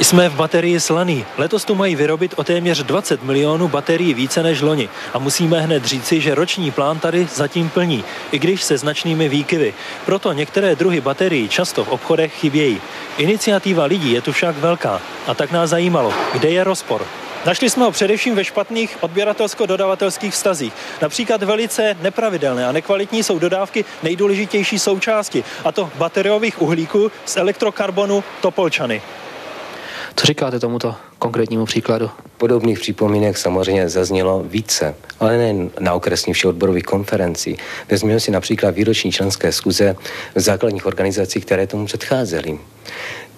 [0.00, 1.24] Jsme v baterii slaný.
[1.38, 4.88] Letos tu mají vyrobit o téměř 20 milionů baterií více než loni.
[5.14, 9.28] A musíme hned říci, že roční plán tady zatím zatím plní, i když se značnými
[9.28, 9.74] výkyvy.
[10.06, 12.80] Proto některé druhy baterií často v obchodech chybějí.
[13.18, 17.04] Iniciativa lidí je tu však velká a tak nás zajímalo, kde je rozpor.
[17.46, 20.72] Našli jsme ho především ve špatných odběratelsko-dodavatelských vztazích.
[21.00, 28.24] Například velice nepravidelné a nekvalitní jsou dodávky nejdůležitější součásti, a to bateriových uhlíků z elektrokarbonu
[28.40, 29.02] Topolčany.
[30.16, 32.10] Co říkáte tomuto konkrétnímu příkladu?
[32.38, 37.56] Podobných připomínek samozřejmě zaznělo více, ale nejen na okresní všeodborových konferencí.
[37.90, 39.96] Vezměme si například výroční členské zkuze
[40.34, 42.58] v základních organizacích, které tomu předcházely.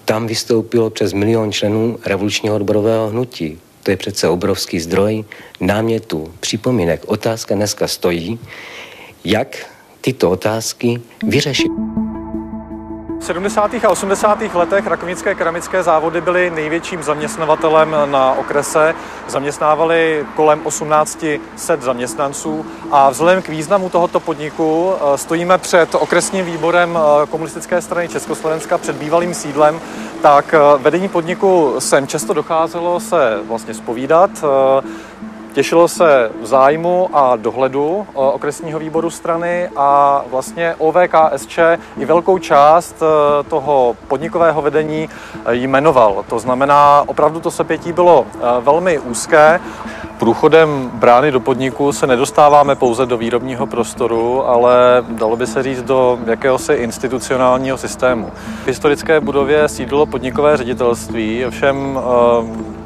[0.05, 3.59] Tam vystoupilo přes milion členů revolučního odborového hnutí.
[3.83, 5.23] To je přece obrovský zdroj
[5.59, 7.03] námětů, připomínek.
[7.07, 8.39] Otázka dneska stojí,
[9.23, 9.65] jak
[10.01, 11.92] tyto otázky vyřešit.
[13.23, 13.73] V 70.
[13.73, 14.41] a 80.
[14.53, 18.95] letech rakovnické keramické závody byly největším zaměstnavatelem na okrese.
[19.27, 26.97] Zaměstnávali kolem 1800 zaměstnanců a vzhledem k významu tohoto podniku eh, stojíme před okresním výborem
[26.97, 29.81] eh, komunistické strany Československa před bývalým sídlem,
[30.21, 34.29] tak eh, vedení podniku sem často docházelo se vlastně spovídat
[35.53, 41.59] Těšilo se zájmu a dohledu okresního výboru strany a vlastně OVKSČ
[41.97, 45.09] i velkou část e, toho podnikového vedení
[45.51, 46.25] jmenoval.
[46.29, 48.25] To znamená, opravdu to sepětí bylo
[48.61, 49.59] velmi úzké.
[50.19, 55.81] Průchodem brány do podniku se nedostáváme pouze do výrobního prostoru, ale dalo by se říct
[55.81, 58.31] do jakéhosi institucionálního systému.
[58.63, 62.82] V historické budově sídlo podnikové ředitelství, ovšem eh,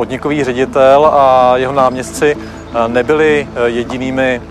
[0.00, 4.42] podnikový ředitel a jeho náměstci eh, nebyli eh, jedinými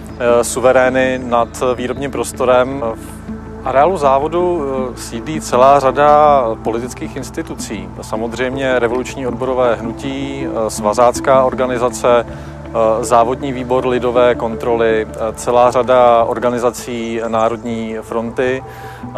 [0.42, 2.84] suverény nad výrobním prostorem.
[2.96, 4.62] V areálu závodu
[4.96, 7.90] sídlí celá řada politických institucí.
[8.02, 12.59] Samozřejmě revoluční odborové hnutí, svazácká organizace, Eh,
[13.02, 19.12] závodní výbor lidové kontroly, eh, celá řada organizací Národní fronty eh,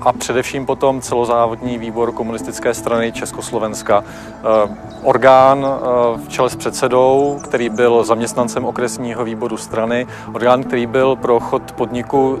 [0.00, 4.04] a především potom celozávodní výbor komunistické strany Československa.
[5.02, 5.66] Orgán
[6.16, 11.72] v čele s předsedou, který byl zaměstnancem okresního výboru strany, orgán, který byl pro chod
[11.72, 12.38] podniku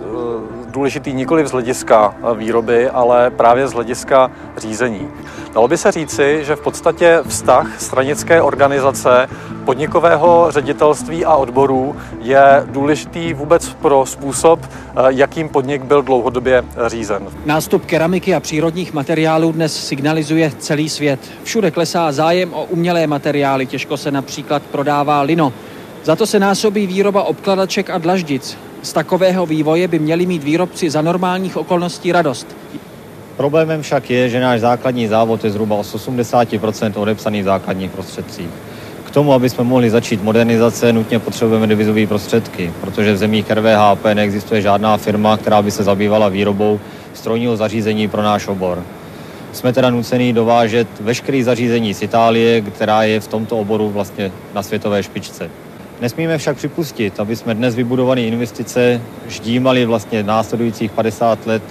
[0.76, 5.08] důležitý nikoli z hlediska výroby, ale právě z hlediska řízení.
[5.54, 9.28] Dalo by se říci, že v podstatě vztah stranické organizace,
[9.64, 14.60] podnikového ředitelství a odborů je důležitý vůbec pro způsob,
[15.08, 17.22] jakým podnik byl dlouhodobě řízen.
[17.46, 21.20] Nástup keramiky a přírodních materiálů dnes signalizuje celý svět.
[21.42, 25.52] Všude klesá zájem o umělé materiály, těžko se například prodává lino.
[26.04, 28.58] Za to se násobí výroba obkladaček a dlaždic.
[28.86, 32.56] Z takového vývoje by měli mít výrobci za normálních okolností radost.
[33.36, 38.48] Problémem však je, že náš základní závod je zhruba o 80% odepsaný v základních prostředcích.
[39.04, 44.04] K tomu, aby jsme mohli začít modernizace, nutně potřebujeme devizové prostředky, protože v zemích RVHP
[44.14, 46.80] neexistuje žádná firma, která by se zabývala výrobou
[47.14, 48.82] strojního zařízení pro náš obor.
[49.52, 54.62] Jsme teda nuceni dovážet veškeré zařízení z Itálie, která je v tomto oboru vlastně na
[54.62, 55.50] světové špičce.
[56.00, 61.62] Nesmíme však připustit, aby jsme dnes vybudované investice ždímali vlastně následujících 50 let,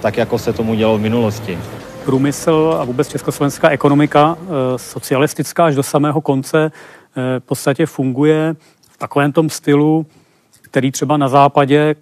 [0.00, 1.58] tak jako se tomu dělo v minulosti.
[2.04, 8.56] Průmysl a vůbec československá ekonomika, eh, socialistická až do samého konce, eh, v podstatě funguje
[8.90, 10.06] v takovém tom stylu,
[10.62, 11.94] který třeba na západě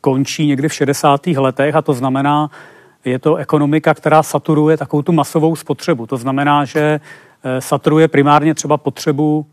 [0.00, 1.38] končí někdy v 60.
[1.38, 2.50] letech a to znamená,
[3.04, 6.06] je to ekonomika, která saturuje takovou tu masovou spotřebu.
[6.06, 7.00] To znamená, že
[7.44, 9.46] eh, saturuje primárně třeba potřebu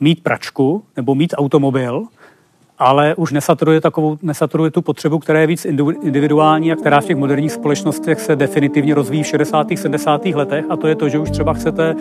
[0.00, 2.02] mít pračku nebo mít automobil,
[2.78, 5.64] ale už nesaturuje, takovou, nesaturuje tu potřebu, která je víc
[6.02, 9.66] individuální a která v těch moderních společnostech se definitivně rozvíjí v 60.
[9.74, 10.26] 70.
[10.26, 11.96] letech a to je to, že už třeba chcete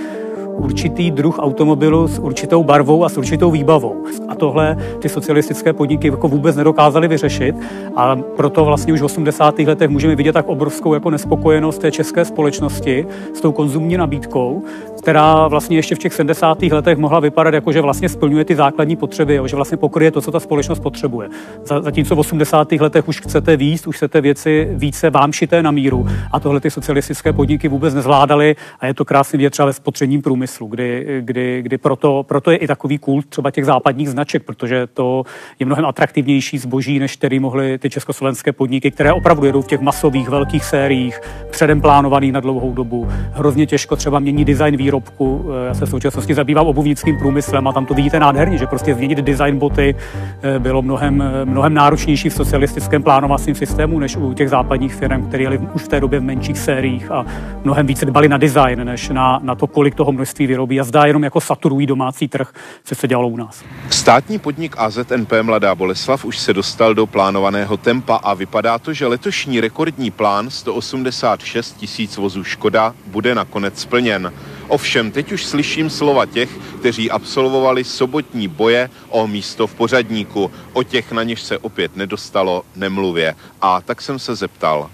[0.58, 4.04] určitý druh automobilu s určitou barvou a s určitou výbavou.
[4.28, 7.56] A tohle ty socialistické podniky jako vůbec nedokázaly vyřešit
[7.96, 9.60] a proto vlastně už v 80.
[9.60, 14.64] letech můžeme vidět tak obrovskou jako nespokojenost té české společnosti s tou konzumní nabídkou,
[15.06, 16.62] která vlastně ještě v těch 70.
[16.62, 20.32] letech mohla vypadat jako, že vlastně splňuje ty základní potřeby, že vlastně pokryje to, co
[20.32, 21.30] ta společnost potřebuje.
[21.64, 22.72] Zatímco v 80.
[22.72, 26.72] letech už chcete víc, už chcete věci více vám šité na míru a tohle ty
[26.72, 31.62] socialistické podniky vůbec nezvládaly a je to krásný věc třeba ve spotřebním průmyslu, kdy, kdy,
[31.62, 35.24] kdy proto, proto, je i takový kult třeba těch západních značek, protože to
[35.60, 39.80] je mnohem atraktivnější zboží, než který mohly ty československé podniky, které opravdu jedou v těch
[39.80, 43.08] masových velkých sériích, předem plánovaných na dlouhou dobu.
[43.34, 45.46] Hrozně těžko třeba mění design výrobky výrobku.
[45.64, 48.96] Eh, já se v současnosti zabývám obuvnickým průmyslem a tam to vidíte nádherně, že prostě
[48.96, 49.96] změnit design boty
[50.42, 55.28] eh, bylo mnohem, eh, mnohem náročnější v socialistickém plánovacím systému, než u těch západních firm,
[55.28, 57.26] které jeli už v té době v menších sériích a
[57.64, 61.06] mnohem více dbali na design, než na, na to, kolik toho množství vyrobí a zdá
[61.06, 62.54] jenom jako saturují domácí trh,
[62.84, 63.64] co se dělalo u nás.
[63.90, 69.08] Státní podnik AZNP Mladá Boleslav už se dostal do plánovaného tempa a vypadá to, že
[69.08, 74.32] letošní rekordní plán 186 tisíc vozů Škoda bude nakonec splněn.
[74.68, 76.50] Ovšem, teď už slyším slova těch,
[76.80, 80.52] kteří absolvovali sobotní boje o místo v pořadníku.
[80.74, 83.36] O těch, na něž se opět nedostalo, nemluvě.
[83.62, 84.90] A tak jsem se zeptal.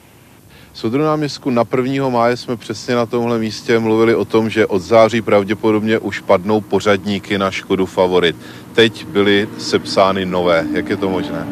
[0.74, 2.10] Soudru náměstku na 1.
[2.10, 6.62] máje jsme přesně na tomhle místě mluvili o tom, že od září pravděpodobně už padnou
[6.62, 8.36] pořadníky na Škodu Favorit.
[8.74, 10.66] Teď byly sepsány nové.
[10.74, 11.48] Jak je to možné?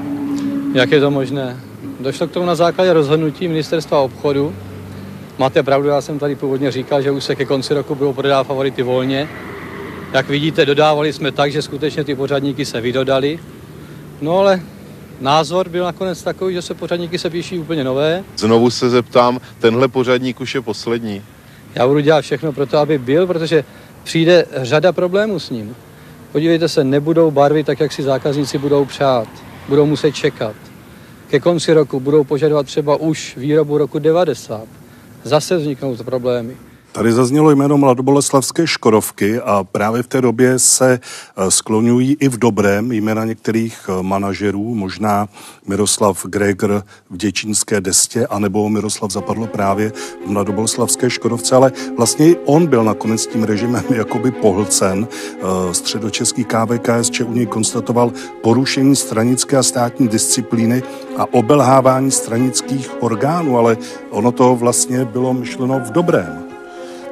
[0.73, 1.59] Jak je to možné?
[1.99, 4.55] Došlo k tomu na základě rozhodnutí ministerstva obchodu,
[5.39, 8.47] Máte pravdu, já jsem tady původně říkal, že už se ke konci roku budou prodávat
[8.47, 9.29] favority volně.
[10.13, 13.39] Jak vidíte, dodávali jsme tak, že skutečně ty pořadníky se vydodali.
[14.21, 14.61] No ale
[15.21, 18.23] názor byl nakonec takový, že se pořadníky se píší úplně nové.
[18.37, 21.21] Znovu se zeptám, tenhle pořadník už je poslední.
[21.75, 23.63] Já budu dělat všechno pro to, aby byl, protože
[24.03, 25.75] přijde řada problémů s ním.
[26.31, 29.27] Podívejte se, nebudou barvy tak, jak si zákazníci budou přát.
[29.69, 30.55] Budou muset čekat.
[31.27, 34.78] Ke konci roku budou požadovat třeba už výrobu roku 90
[35.23, 36.57] zase vzniknou problémy.
[36.91, 40.99] Tady zaznělo jméno mladoboleslavské Škodovky a právě v té době se
[41.37, 45.27] eh, skloňují i v dobrém jména některých eh, manažerů, možná
[45.67, 49.91] Miroslav Greger v Děčínské destě, anebo Miroslav Zapadlo právě
[50.25, 55.07] v mladoboleslavské Škodovce, ale vlastně i on byl nakonec tím režimem jakoby pohlcen.
[55.11, 60.83] Eh, středočeský KVKSČ u něj konstatoval porušení stranické a státní disciplíny
[61.17, 63.77] a obelhávání stranických orgánů, ale
[64.09, 66.48] ono to vlastně bylo myšleno v dobrém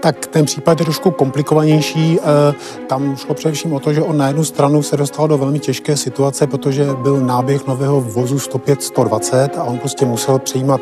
[0.02, 2.20] tak ten případ je trošku komplikovanější.
[2.20, 2.54] Eh,
[2.88, 5.98] tam šlo především o to, že on na jednu stranu se dostal do velmi těžké
[5.98, 10.82] situace, protože byl náběh nového vozu 105-120 a on prostě musel přijímat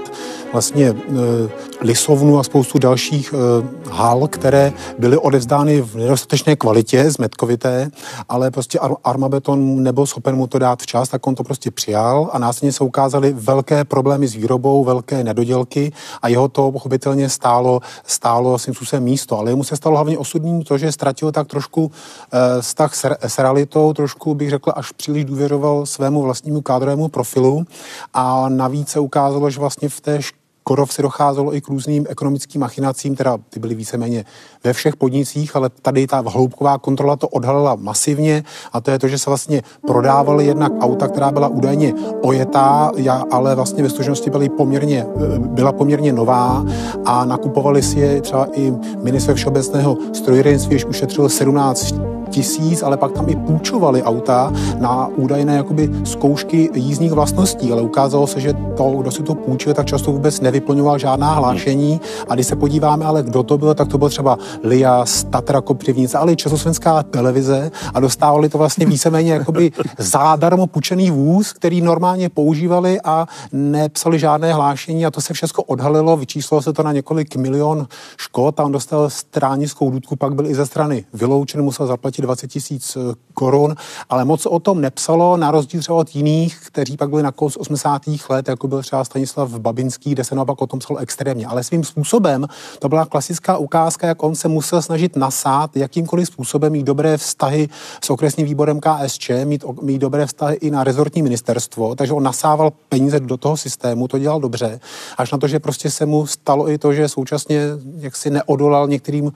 [0.54, 1.06] vlastně eh,
[1.82, 7.90] lisovnu a spoustu dalších eh, hal, které byly odevzdány v nedostatečné kvalitě, zmetkovité,
[8.30, 12.40] ale prostě Armabeton nebyl schopen mu to dát včas, tak on to prostě přijal a
[12.40, 18.60] následně se ukázaly velké problémy s výrobou, velké nedodělky a jeho to pochopitelně stálo, stálo
[18.60, 22.62] svým způsobem místo, ale mu se stalo hlavně osudným to, že ztratil tak trošku eh,
[22.62, 27.66] vztah s, s realitou, trošku bych řekl, až příliš důvěřoval svému vlastnímu kádrovému profilu.
[28.14, 30.22] A navíc se ukázalo, že vlastně v té
[30.68, 34.26] Korov se docházelo i k různým ekonomickým machinacím, teda ty byly víceméně
[34.64, 39.08] ve všech podnicích, ale tady ta hloubková kontrola to odhalila masivně a to je to,
[39.08, 42.92] že se vlastně prodávaly jednak auta, která byla údajně ojetá,
[43.32, 45.06] ale vlastně ve skutečnosti byly poměrně,
[45.38, 46.66] byla poměrně nová
[47.06, 48.74] a nakupovali si je třeba i
[49.04, 51.96] minister všeobecného strojírenství, už ušetřil 17
[52.30, 58.28] tisíc, ale pak tam i půjčovali auta na údajné jakoby zkoušky jízdních vlastností, ale ukázalo
[58.28, 62.02] se, že to, kdo si to půjčil, tak často vůbec nevyplňoval žádná hlášení.
[62.30, 66.18] A když se podíváme, ale kdo to byl, tak to byl třeba Lias, Tatra Kopřivnice,
[66.18, 67.72] ale i Československá televize.
[67.94, 74.54] A dostávali to vlastně víceméně jakoby zádarmo půjčený vůz, který normálně používali a nepsali žádné
[74.54, 75.06] hlášení.
[75.06, 78.60] A to se všechno odhalilo, vyčíslilo se to na několik milion škod.
[78.60, 82.96] A on dostal stránickou důdku, pak byl i ze strany vyloučen, musel zaplatit 20 tisíc
[82.96, 83.76] eh, korun,
[84.10, 87.60] ale moc o tom nepsalo, na rozdíl třeba od jiných, kteří pak byli na konci
[87.60, 88.02] 80.
[88.30, 91.48] let, jako byl třeba Stanislav Babinský, kde se naopak o tom psalo extrémně.
[91.48, 92.48] Ale svým způsobem
[92.80, 97.70] to byla klasická ukázka, jak on se musel snažit nasát jakýmkoliv způsobem mít dobré vztahy
[98.04, 102.72] s okresním výborem KSČ, mít, mít dobré vztahy i na rezortní ministerstvo, takže on nasával
[102.90, 104.80] peníze do toho systému, to dělal dobře,
[105.18, 107.62] až na to, že prostě se mu stalo i to, že současně
[107.98, 109.32] jaksi neodolal některým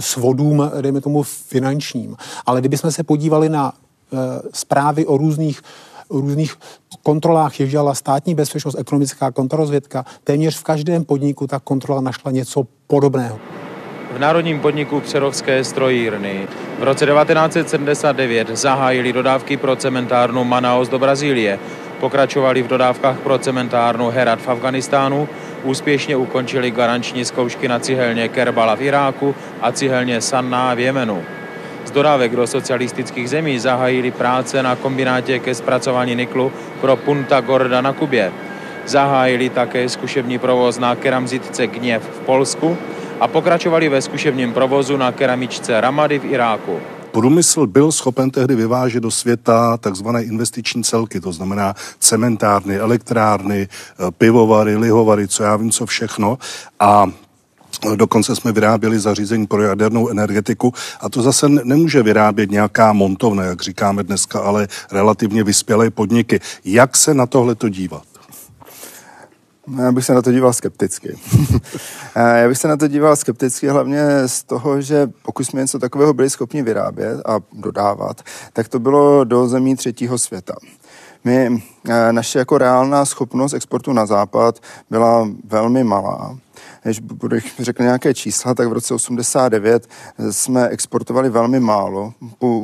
[0.00, 1.22] svodům, dejme tomu
[1.54, 2.16] finančním.
[2.46, 4.16] Ale kdybychom se podívali na e,
[4.52, 5.62] zprávy o různých
[6.08, 6.54] o různých
[7.02, 12.66] kontrolách, jež dělala státní bezpečnost, ekonomická kontrarozvědka, téměř v každém podniku ta kontrola našla něco
[12.86, 13.38] podobného.
[14.12, 21.58] V Národním podniku Přerovské strojírny v roce 1979 zahájili dodávky pro cementárnu Manaus do Brazílie.
[22.00, 25.28] Pokračovali v dodávkách pro cementárnu Herat v Afganistánu
[25.64, 31.22] úspěšně ukončili garanční zkoušky na cihelně Kerbala v Iráku a cihelně Sanna v Jemenu.
[31.84, 37.80] Z dodávek do socialistických zemí zahájili práce na kombinátě ke zpracování niklu pro Punta Gorda
[37.80, 38.32] na Kubě.
[38.86, 42.76] Zahájili také zkušební provoz na keramzitce Gněv v Polsku
[43.20, 46.80] a pokračovali ve zkušebním provozu na keramičce Ramady v Iráku.
[47.12, 54.10] Průmysl byl schopen tehdy vyvážet do světa takzvané investiční celky, to znamená cementárny, elektrárny, eh,
[54.10, 56.38] pivovary, lihovary, co já vím, co všechno.
[56.80, 57.06] A
[57.96, 63.62] Dokonce jsme vyráběli zařízení pro jadernou energetiku a to zase nemůže vyrábět nějaká montovna, jak
[63.62, 66.40] říkáme dneska, ale relativně vyspělé podniky.
[66.64, 68.02] Jak se na tohle to dívat?
[69.66, 71.18] No, já bych se na to díval skepticky.
[72.16, 76.14] já bych se na to díval skepticky hlavně z toho, že pokud jsme něco takového
[76.14, 80.54] byli schopni vyrábět a dodávat, tak to bylo do zemí třetího světa.
[81.24, 84.60] My, eh, naše jako reálná schopnost exportu na západ
[84.90, 86.38] byla velmi malá
[86.84, 89.88] než bych řekl nějaké čísla, tak v roce 89
[90.30, 92.12] jsme exportovali velmi málo.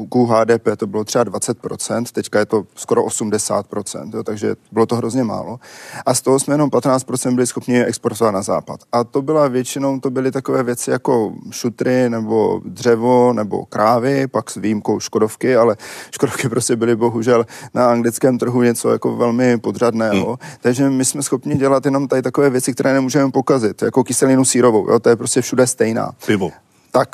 [0.08, 4.96] Ku HDP to bylo třeba 20%, teďka je to skoro 80%, jo, takže bylo to
[4.96, 5.60] hrozně málo.
[6.06, 8.80] A z toho jsme jenom 15% byli schopni exportovat na západ.
[8.92, 14.50] A to byla většinou, to byly takové věci jako šutry nebo dřevo nebo krávy, pak
[14.50, 15.76] s výjimkou Škodovky, ale
[16.10, 20.26] Škodovky prostě byly bohužel na anglickém trhu něco jako velmi podřadného.
[20.26, 20.36] Hmm.
[20.60, 24.90] Takže my jsme schopni dělat jenom tady takové věci, které nemůžeme pokazit, jako kyselinu sírovou,
[24.90, 26.10] jo, to je prostě všude stejná.
[26.26, 26.50] Pivo.
[26.92, 27.08] Tak,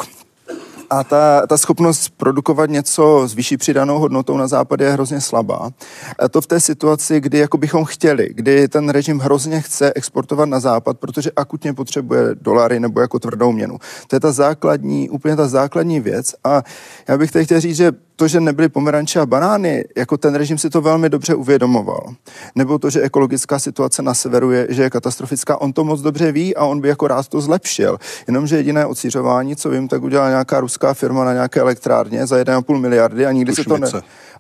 [0.91, 5.71] a ta, ta schopnost produkovat něco s vyšší přidanou hodnotou na západě je hrozně slabá.
[6.19, 10.49] A to v té situaci, kdy jako bychom chtěli, kdy ten režim hrozně chce exportovat
[10.49, 13.79] na západ, protože akutně potřebuje dolary nebo jako tvrdou měnu.
[14.07, 16.35] To je ta základní, úplně ta základní věc.
[16.45, 16.63] A
[17.09, 20.59] já bych tady chtěl říct, že to, že nebyly pomeranče a banány, jako ten režim
[20.59, 22.15] si to velmi dobře uvědomoval.
[22.55, 26.33] Nebo to, že ekologická situace na severu je, že je katastrofická, on to moc dobře
[26.33, 27.99] ví a on by jako rád to zlepšil.
[28.27, 32.81] Jenomže jediné ocířování, co vím, tak udělala nějaká ruská firma na nějaké elektrárně za 1,5
[32.81, 33.89] miliardy a nikdy, se to, ne,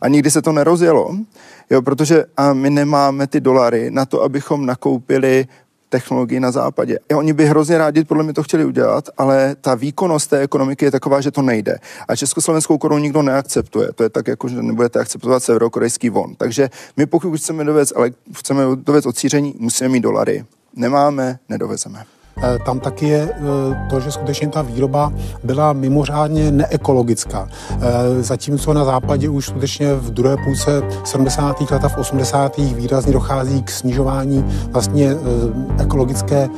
[0.00, 1.16] a nikdy se to nerozjelo.
[1.70, 5.46] Jo, protože a my nemáme ty dolary na to, abychom nakoupili
[5.88, 6.98] technologii na západě.
[7.08, 10.84] I oni by hrozně rádi podle mě to chtěli udělat, ale ta výkonnost té ekonomiky
[10.84, 11.78] je taková, že to nejde.
[12.08, 13.92] A československou korunu nikdo neakceptuje.
[13.92, 16.34] To je tak, jako že nebudete akceptovat severokorejský von.
[16.34, 20.44] Takže my pokud chceme dovést, ale chceme dovést odsíření, musíme mít dolary.
[20.76, 22.15] Nemáme, nedovezeme.
[22.42, 25.12] Eh, tam taky je eh, to, že skutečně ta výroba
[25.44, 27.48] byla mimořádně neekologická.
[27.70, 31.70] Eh, zatímco na západě už skutečně v druhé půlce 70.
[31.70, 32.74] let a v 80.
[32.74, 35.16] výrazně dochází k snižování vlastně
[35.78, 36.48] ekologické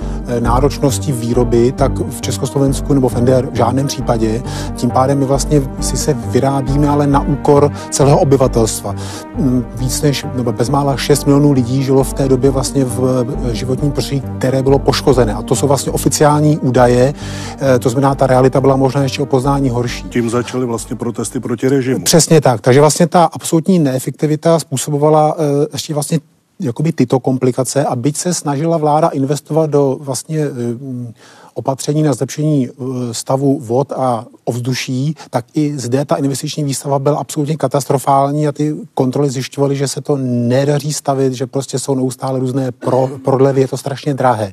[0.40, 4.42] náročnosti výroby, tak v Československu nebo v NDR v žádném případě.
[4.76, 8.94] Tím pádem my vlastně si se vyrábíme, ale na úkor celého obyvatelstva.
[9.36, 13.92] Mm, víc než nebo bezmála 6 milionů lidí žilo v té době vlastně v životním
[13.92, 15.34] prostředí, které bylo poškozené.
[15.34, 17.14] A to jsou vlastně oficiální údaje,
[17.60, 20.02] eh, to znamená, ta realita byla možná ještě o poznání horší.
[20.08, 22.04] Tím začaly vlastně protesty proti režimu.
[22.04, 22.60] Přesně tak.
[22.60, 26.18] Takže vlastně ta absolutní neefektivita způsobovala eh, ještě vlastně
[26.60, 31.12] jakoby tyto komplikace a byť se snažila vláda investovat do vlastně eh,
[31.58, 32.68] opatření na zlepšení
[33.12, 38.74] stavu vod a ovzduší, tak i zde ta investiční výstava byla absolutně katastrofální a ty
[38.94, 43.68] kontroly zjišťovaly, že se to nedaří stavit, že prostě jsou neustále různé pro, prodlevy, je
[43.68, 44.52] to strašně drahé.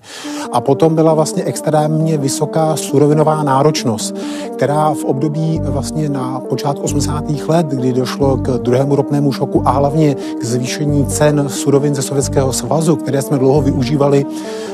[0.52, 4.16] A potom byla vlastně extrémně vysoká surovinová náročnost,
[4.54, 7.30] která v období vlastně na počátku 80.
[7.48, 12.54] let, kdy došlo k druhému ropnému šoku a hlavně k zvýšení cen surovin ze Sovětského
[12.54, 14.26] svazu, které jsme dlouho využívali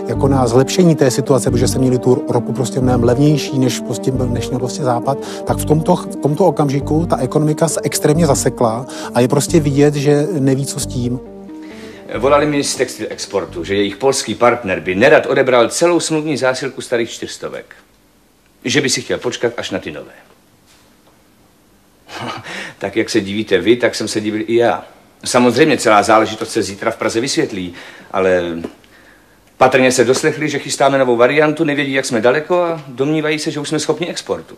[0.08, 4.12] jako na zlepšení té situace, protože jsme měli tu ropu prostě mnohem levnější, než prostě
[4.12, 7.80] byl, než měl prostě západ západ, tak v tomto, v tomto okamžiku ta ekonomika se
[7.84, 11.20] extrémně zasekla a je prostě vidět, že neví, co s tím.
[12.18, 16.82] Volali mi z textil exportu, že jejich polský partner by nerad odebral celou smluvní zásilku
[16.82, 17.76] starých čtyřstovek.
[18.66, 20.12] Že by si chtěl počkat až na ty nové.
[22.78, 24.86] tak jak se divíte vy, tak jsem se divil i já.
[25.26, 27.74] Samozřejmě celá záležitost se zítra v Praze vysvětlí,
[28.12, 28.44] ale
[29.62, 33.60] patrně se doslechli, že chystáme novou variantu, nevědí, jak jsme daleko a domnívají se, že
[33.60, 34.58] už jsme schopni exportu.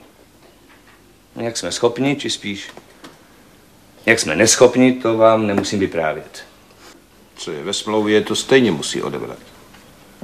[1.36, 2.70] Jak jsme schopni, či spíš,
[4.06, 6.44] jak jsme neschopni, to vám nemusím vyprávět.
[7.36, 9.38] Co je ve smlouvě, to stejně musí odebrat.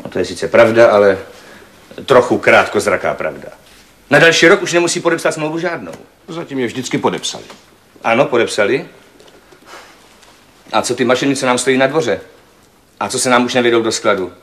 [0.04, 1.18] No, to je sice pravda, ale
[2.06, 3.50] trochu krátkozraká pravda.
[4.10, 5.94] Na další rok už nemusí podepsat smlouvu žádnou.
[6.28, 7.44] Zatím je vždycky podepsali.
[8.04, 8.86] Ano, podepsali.
[10.72, 12.22] A co ty mašiny, co nám stojí na dvoře?
[13.00, 14.34] A co se nám už nevědou do skladu?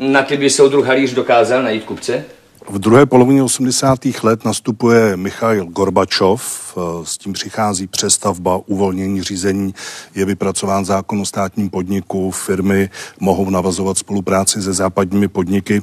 [0.00, 2.24] Na ty by soudruh Halíř dokázal najít kupce?
[2.70, 3.98] V druhé polovině 80.
[4.22, 6.74] let nastupuje Michail Gorbačov,
[7.04, 9.74] s tím přichází přestavba, uvolnění řízení,
[10.14, 12.90] je vypracován zákon o státním podniku, firmy
[13.20, 15.82] mohou navazovat spolupráci se západními podniky.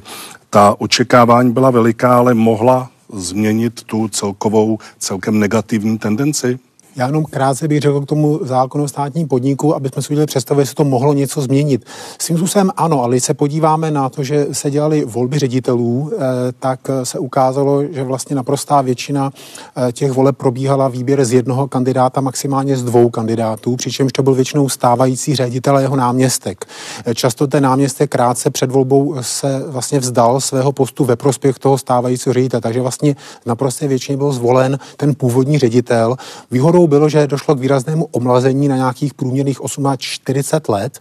[0.50, 6.58] Ta očekávání byla veliká, ale mohla změnit tu celkovou, celkem negativní tendenci?
[6.98, 10.26] Já jenom krátce bych řekl k tomu zákonu o státním podniku, aby jsme si udělali
[10.26, 11.84] představu, jestli to mohlo něco změnit.
[12.18, 16.10] S tím způsobem ano, ale když se podíváme na to, že se dělali volby ředitelů,
[16.12, 16.18] eh,
[16.58, 19.30] tak se ukázalo, že vlastně naprostá většina
[19.76, 24.34] eh, těch voleb probíhala výběr z jednoho kandidáta, maximálně z dvou kandidátů, přičemž to byl
[24.34, 26.64] většinou stávající ředitel a jeho náměstek.
[27.04, 31.78] Eh, často ten náměstek krátce před volbou se vlastně vzdal svého postu ve prospěch toho
[31.78, 36.16] stávajícího ředitele, takže vlastně naprosté většině byl zvolen ten původní ředitel.
[36.50, 39.60] Výhodou bylo, že došlo k výraznému omlazení na nějakých průměrných
[39.98, 40.98] 40 let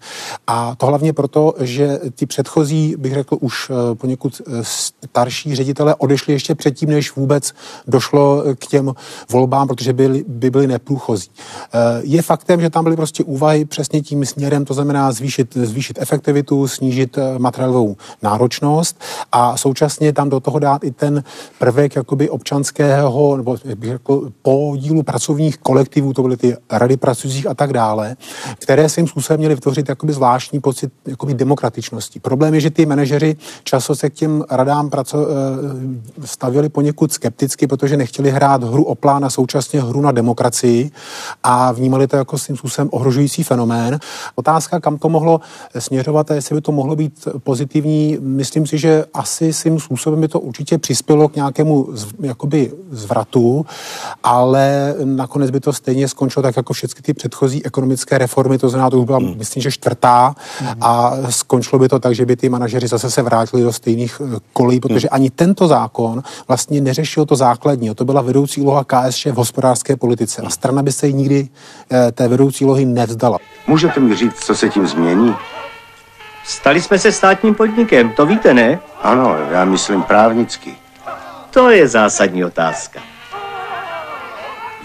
[0.47, 5.95] a to hlavně proto, že ty předchozí, bych řekl, už eh, poněkud eh, starší ředitele
[5.95, 7.53] odešli ještě předtím, než vůbec
[7.87, 8.93] došlo k těm
[9.29, 11.29] volbám, protože byly, by byly neprůchozí.
[11.73, 15.97] Eh, je faktem, že tam byly prostě úvahy přesně tím směrem, to znamená zvýšit, zvýšit
[16.01, 21.23] efektivitu, snížit materiálovou náročnost a současně tam do toho dát i ten
[21.59, 27.53] prvek jakoby občanského, nebo bych řekl, podílu pracovních kolektivů to byly ty rady pracujících a
[27.53, 28.15] tak dále,
[28.59, 32.19] které svým způsobem měly vytvořit jakoby zvláštní pocit jakoby demokratičnosti.
[32.19, 37.67] Problém je, že ty manažeři často se k těm radám praco, eh, stavěli poněkud skepticky,
[37.67, 40.91] protože nechtěli hrát hru o plán a současně hru na demokracii
[41.43, 43.99] a vnímali to jako svým způsobem ohrožující fenomén.
[44.35, 45.41] Otázka, kam to mohlo
[45.79, 50.27] směřovat a jestli by to mohlo být pozitivní, myslím si, že asi svým způsobem by
[50.27, 51.87] to určitě přispělo k nějakému
[52.21, 53.65] jakoby zvratu,
[54.23, 58.69] ale nakonec by by to stejně skončilo tak jako všechny ty předchozí ekonomické reformy, to
[58.69, 59.37] znamená, to už byla, hmm.
[59.37, 60.73] myslím, že čtvrtá hmm.
[60.81, 64.39] a skončilo by to tak, že by ty manažeři zase se vrátili do stejných eh,
[64.53, 65.15] kolí, protože hmm.
[65.15, 67.95] ani tento zákon vlastně neřešil to základní.
[67.95, 71.47] To byla vedoucí úloha KSČ v hospodářské politice a strana by se jí nikdy
[71.91, 73.37] eh, té vedoucí úlohy nevzdala.
[73.67, 75.35] Můžete mi říct, co se tím změní?
[76.45, 78.79] Stali jsme se státním podnikem, to víte, ne?
[79.01, 80.75] Ano, já myslím právnicky.
[81.49, 83.16] To je zásadní otázka.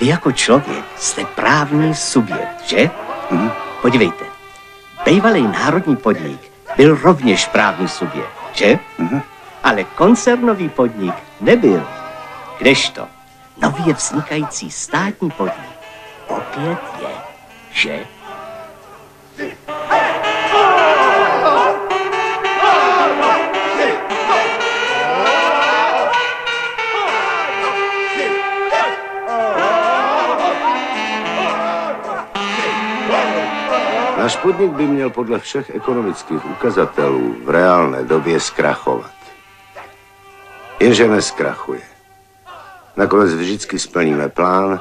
[0.02, 2.90] Vy jako člověk jste právní subjekt, že?
[3.30, 3.50] Mhm.
[3.82, 4.24] Podívejte,
[5.04, 8.78] bývalý národní podnik byl rovněž právní subjekt, že?
[8.98, 9.22] Mhm.
[9.64, 11.86] Ale koncernový podnik nebyl.
[12.58, 13.08] Kdežto
[13.62, 15.78] nově vznikající státní podnik
[16.28, 17.14] opět je,
[17.70, 18.00] že?
[34.22, 39.10] Náš podnik by měl podle všech ekonomických ukazatelů v reálné době zkrachovat.
[40.80, 41.80] Jenže neskrachuje.
[42.96, 44.80] Nakonec vždycky splníme plán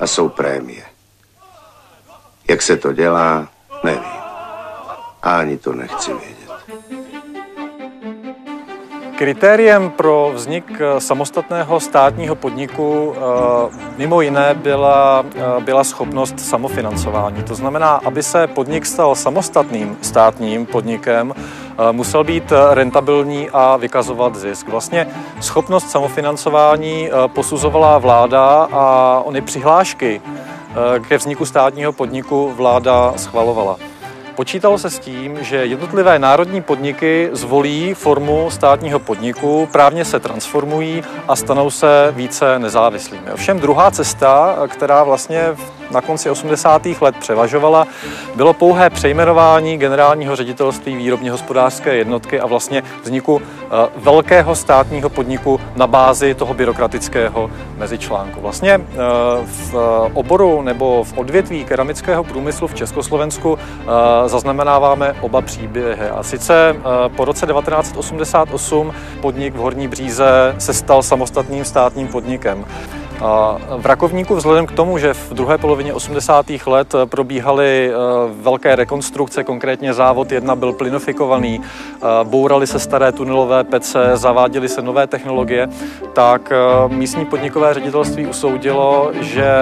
[0.00, 0.84] a jsou prémie.
[2.48, 3.48] Jak se to dělá,
[3.84, 4.02] nevím.
[5.22, 6.43] A ani to nechci vědět.
[9.18, 13.20] Kritériem pro vznik eh, samostatného státního podniku eh,
[13.96, 17.42] mimo jiné byla, eh, byla schopnost samofinancování.
[17.42, 21.34] To znamená, aby se podnik stal samostatným státním podnikem,
[21.92, 24.68] musel být rentabilní a vykazovat zisk.
[24.68, 25.06] Vlastně
[25.40, 30.20] schopnost samofinancování posuzovala vláda a ony přihlášky
[31.08, 33.93] ke vzniku státního podniku vláda schvalovala.
[34.34, 41.02] Počítalo se s tím, že jednotlivé národní podniky zvolí formu státního podniku, právně se transformují
[41.28, 43.32] a stanou se více nezávislými.
[43.32, 45.56] Ovšem druhá cesta, která vlastně
[45.90, 46.86] na konci 80.
[47.00, 47.86] let převažovala,
[48.34, 53.66] bylo pouhé přejmenování generálního ředitelství výrobně hospodářské jednotky a vlastně vzniku eh,
[53.96, 58.40] velkého státního podniku na bázi toho byrokratického mezičlánku.
[58.40, 58.96] Vlastně eh,
[59.44, 59.74] v
[60.14, 66.08] oboru nebo v odvětví keramického průmyslu v Československu eh, zaznamenáváme oba příběhy.
[66.08, 66.76] A sice
[67.16, 72.64] po roce 1988 podnik v Horní Bříze se stal samostatným státním podnikem.
[73.76, 76.46] V Rakovníku vzhledem k tomu, že v druhé polovině 80.
[76.66, 77.94] let probíhaly eh,
[78.40, 84.82] velké rekonstrukce, konkrétně závod 1 byl plinofikovaný, eh, bouraly se staré tunelové pece, zaváděly se
[84.82, 85.68] nové technologie,
[86.12, 89.54] tak eh, místní podnikové ředitelství usoudilo, že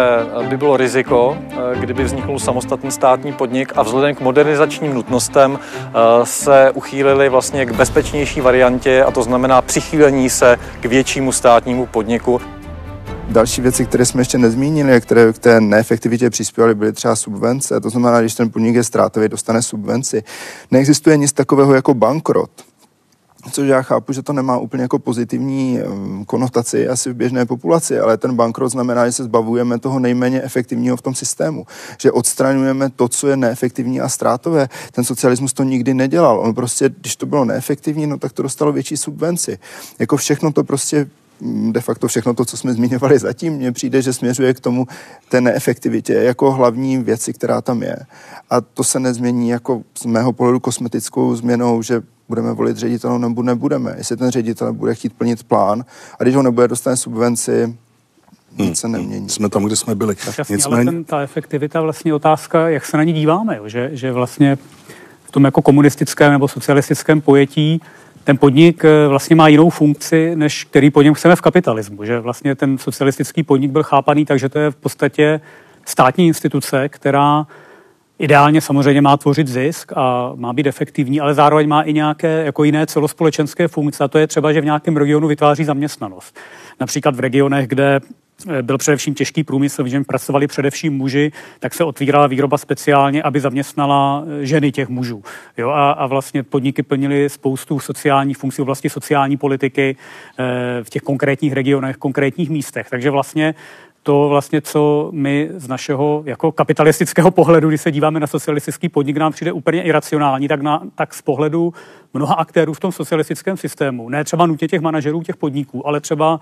[0.49, 1.37] by bylo riziko,
[1.75, 5.59] kdyby vznikl samostatný státní podnik a vzhledem k modernizačním nutnostem
[6.25, 12.41] se uchýlili vlastně k bezpečnější variantě a to znamená přichýlení se k většímu státnímu podniku.
[13.33, 17.81] Další věci, které jsme ještě nezmínili které k té neefektivitě přispěvaly, byly třeba subvence.
[17.81, 20.23] To znamená, když ten podnik je ztrátový, dostane subvenci.
[20.71, 22.51] Neexistuje nic takového jako bankrot.
[23.51, 25.79] Což já chápu, že to nemá úplně jako pozitivní
[26.27, 30.97] konotaci asi v běžné populaci, ale ten bankrot znamená, že se zbavujeme toho nejméně efektivního
[30.97, 31.67] v tom systému,
[31.99, 34.69] že odstraňujeme to, co je neefektivní a ztrátové.
[34.93, 36.41] Ten socialismus to nikdy nedělal.
[36.41, 39.59] On prostě, když to bylo neefektivní, no tak to dostalo větší subvenci.
[39.99, 41.07] Jako všechno to prostě
[41.73, 44.87] de facto všechno to, co jsme zmiňovali zatím, mně přijde, že směřuje k tomu
[45.29, 47.97] té neefektivitě jako hlavní věci, která tam je.
[48.51, 53.43] A to se nezmění jako z mého pohledu kosmetickou změnou, že budeme volit ředitele nebo
[53.43, 53.95] nebudeme.
[53.97, 55.85] Jestli ten ředitel bude chtít plnit plán
[56.19, 57.77] a když ho nebude, dostane subvenci,
[58.59, 59.29] nic se nemění.
[59.29, 60.17] Jsme tam, kde jsme byli.
[60.27, 60.77] Jasně, Nicméně...
[60.77, 63.69] ale ten, ta efektivita vlastně otázka, jak se na ní díváme, jo?
[63.69, 64.59] Že, že vlastně
[65.25, 67.81] v tom jako komunistickém nebo socialistickém pojetí
[68.25, 72.05] ten podnik eh, vlastně má jinou funkci, než který po něm chceme v kapitalismu.
[72.05, 75.41] Že vlastně ten socialistický podnik byl chápaný tak, že to je v podstatě
[75.85, 77.47] státní instituce, která
[78.19, 82.65] ideálně samozřejmě má tvořit zisk a má být efektivní, ale zároveň má i nějaké jako
[82.65, 84.05] jiné celospolečenské funkce.
[84.05, 86.39] A to je třeba, že v nějakém regionu vytváří zaměstnanost.
[86.81, 88.01] Například v regionech, kde
[88.63, 93.41] byl především těžký průmysl, v něm pracovali především muži, tak se otvírala výroba speciálně, aby
[93.41, 95.23] zaměstnala eh, ženy těch mužů.
[95.59, 99.97] Jo, a, a vlastně podniky plnily spoustu sociálních funkcí v oblasti sociální politiky
[100.39, 100.45] eh,
[100.85, 102.91] v těch konkrétních regionech, konkrétních místech.
[102.91, 103.55] Takže vlastně
[104.03, 109.17] to vlastně, co my z našeho jako kapitalistického pohledu, když se díváme na socialistický podnik,
[109.17, 111.73] nám přijde úplně iracionální, tak, na, tak z pohledu
[112.15, 116.41] mnoha aktérů v tom socialistickém systému, ne třeba nutně těch manažerů těch podniků, ale třeba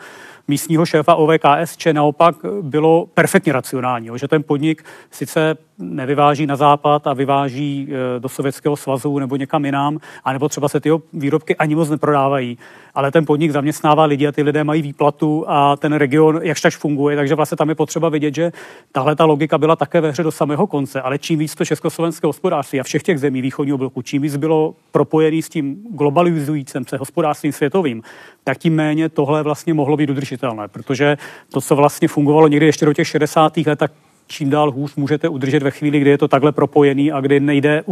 [0.48, 7.12] místního šéfa OVKSČ naopak bylo perfektně racionální, že ten podnik sice nevyváží na západ a
[7.14, 11.90] vyváží e, do Sovětského svazu nebo někam jinam, anebo třeba se ty výrobky ani moc
[11.90, 12.58] neprodávají,
[12.94, 16.74] ale ten podnik zaměstnává lidi a ty lidé mají výplatu a ten region jakž tak
[16.74, 18.52] funguje, takže vlastně tam je potřeba vidět, že
[18.92, 22.26] tahle ta logika byla také ve hře do samého konce, ale čím víc to československé
[22.26, 25.59] hospodářství a všech těch zemí východního bloku, čím víc bylo propojený s tím
[25.90, 28.02] globalizujícím se hospodářstvím světovým,
[28.44, 31.16] tak tím méně tohle vlastně mohlo být udržitelné, protože
[31.52, 33.56] to, co vlastně fungovalo někdy ještě do těch 60.
[33.56, 33.92] let, tak
[34.26, 37.82] čím dál hůř můžete udržet ve chvíli, kdy je to takhle propojený a kdy nejde,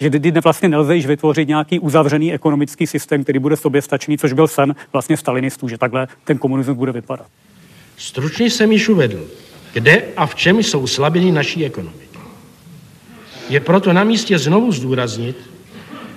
[0.00, 4.48] že kdy vlastně nelze již vytvořit nějaký uzavřený ekonomický systém, který bude soběstačný, což byl
[4.48, 7.26] sen vlastně stalinistů, že takhle ten komunismus bude vypadat.
[7.96, 9.26] Stručně jsem již uvedl,
[9.72, 12.06] kde a v čem jsou slabiny naší ekonomiky.
[13.48, 15.36] Je proto na místě znovu zdůraznit,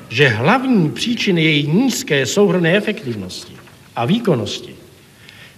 [0.09, 3.53] že hlavní příčiny její nízké souhrné efektivnosti
[3.95, 4.75] a výkonnosti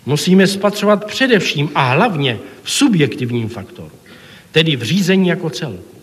[0.06, 3.92] musíme spatřovat především a hlavně v subjektivním faktoru
[4.52, 5.96] tedy v řízení jako celku.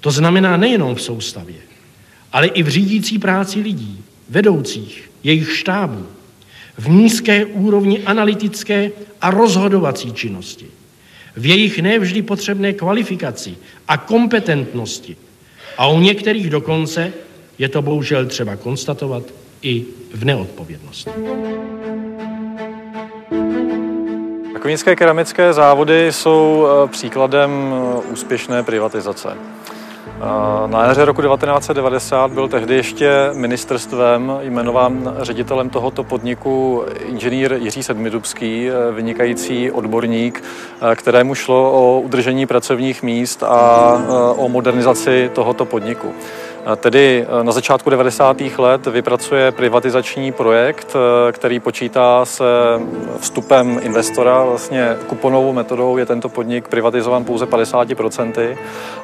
[0.00, 1.56] To znamená nejenom v soustavě,
[2.32, 6.06] ale i v řídící práci lidí, vedoucích, jejich štábů,
[6.78, 10.66] v nízké úrovni analytické a rozhodovací činnosti,
[11.36, 13.56] v jejich nevždy potřebné kvalifikaci
[13.88, 15.16] a kompetentnosti
[15.78, 17.12] a u některých dokonce
[17.58, 19.22] je to bohužel třeba konstatovat
[19.62, 19.84] i
[20.14, 21.10] v neodpovědnosti.
[24.54, 29.28] Rakovnické keramické závody jsou eh, příkladem eh, úspěšné privatizace.
[29.32, 37.82] Eh, na jaře roku 1990 byl tehdy ještě ministerstvem jmenován ředitelem tohoto podniku inženýr Jiří
[37.82, 40.44] Sedmidubský, vynikající odborník,
[40.94, 43.92] kterému šlo o udržení pracovních míst a
[44.36, 46.14] o modernizaci tohoto podniku.
[46.76, 48.36] Tedy eh, na začátku 90.
[48.58, 52.44] let vypracuje privatizační projekt, eh, který počítá se
[53.20, 54.44] vstupem investora.
[54.44, 58.56] Vlastně kuponovou metodou je tento podnik privatizován pouze 50%.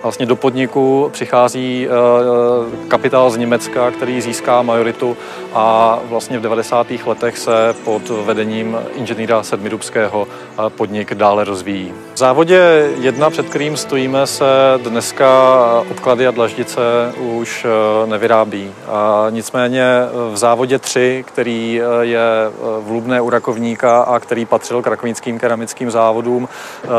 [0.02, 5.16] Vlastně do podniku přichází eh, kapitál z Německa, který získá majoritu
[5.52, 6.86] a vlastně v 90.
[7.06, 10.28] letech se pod vedením inženýra Sedmidubského
[10.68, 11.92] podnik dále rozvíjí.
[12.14, 14.44] V závodě jedna, před kterým stojíme, se
[14.76, 16.80] dneska obklady a dlaždice
[17.18, 18.72] už Eh, nevyrábí.
[18.86, 19.84] A nicméně
[20.32, 22.50] v závodě 3, který eh, je eh,
[22.80, 26.48] v Lubné u Rakovníka a který patřil k rakovnickým keramickým závodům,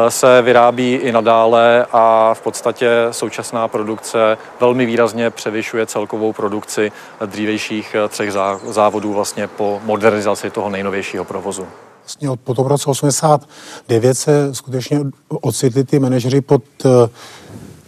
[0.09, 6.91] se vyrábí i nadále a v podstatě současná produkce velmi výrazně převyšuje celkovou produkci
[7.25, 8.31] dřívějších třech
[8.69, 11.67] závodů vlastně po modernizaci toho nejnovějšího provozu.
[12.03, 14.99] Vlastně od potom roce 89 se skutečně
[15.29, 16.63] ocitli ty manažeři pod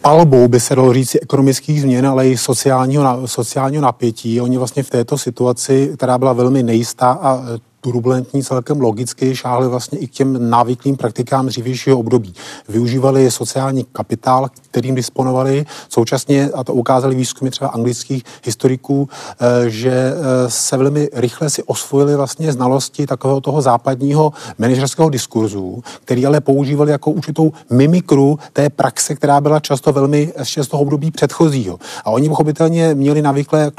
[0.07, 4.41] palbou, by se dalo říct, ekonomických změn, ale i sociálního, sociálního napětí.
[4.41, 7.43] Oni vlastně v této situaci, která byla velmi nejistá a
[7.81, 12.33] turbulentní, celkem logicky šáhli vlastně i k těm návyklým praktikám dřívějšího období.
[12.69, 19.09] Využívali sociální kapitál, kterým disponovali, současně, a to ukázali výzkumy třeba anglických historiků,
[19.39, 25.83] eh, že eh, se velmi rychle si osvojili vlastně znalosti takového toho západního manažerského diskurzu,
[26.05, 31.11] který ale používali jako určitou mimikru té praxe, která byla často velmi z toho období
[31.11, 31.79] předchozího.
[32.05, 33.71] A oni pochopitelně měli navykle,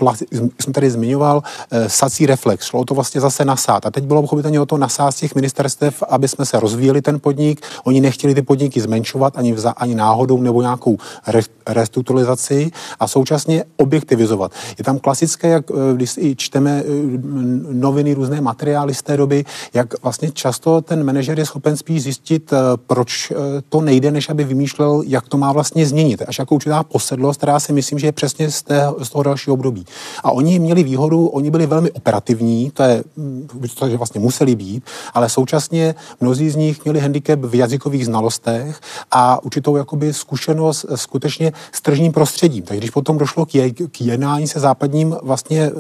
[0.60, 2.66] jsem tady zmiňoval, eh, sací reflex.
[2.66, 3.87] Šlo to vlastně zase nasát.
[3.88, 7.60] A teď bylo pochopitelně o to nasát těch ministerstev, aby jsme se rozvíjeli ten podnik.
[7.84, 12.70] Oni nechtěli ty podniky zmenšovat ani, vza, ani náhodou nebo nějakou re, restrukturalizaci
[13.00, 14.52] a současně objektivizovat.
[14.78, 16.84] Je tam klasické, jak eh, když si čteme eh,
[17.72, 22.52] noviny, různé materiály z té doby, jak vlastně často ten manažer je schopen spíš zjistit,
[22.52, 23.32] eh, proč
[23.68, 26.22] to nejde, než aby vymýšlel, jak to má vlastně změnit.
[26.28, 29.54] Až jako určitá posedlost, která si myslím, že je přesně z, té, z toho dalšího
[29.54, 29.84] období.
[30.24, 33.04] A oni měli výhodu, oni byli velmi operativní, to je
[33.78, 38.06] hm, to že vlastně museli být, ale současně mnozí z nich měli handicap v jazykových
[38.06, 42.62] znalostech a určitou jakoby zkušenost skutečně s tržním prostředím.
[42.62, 45.72] Takže když potom došlo k, je, k jednání se západním vlastně e,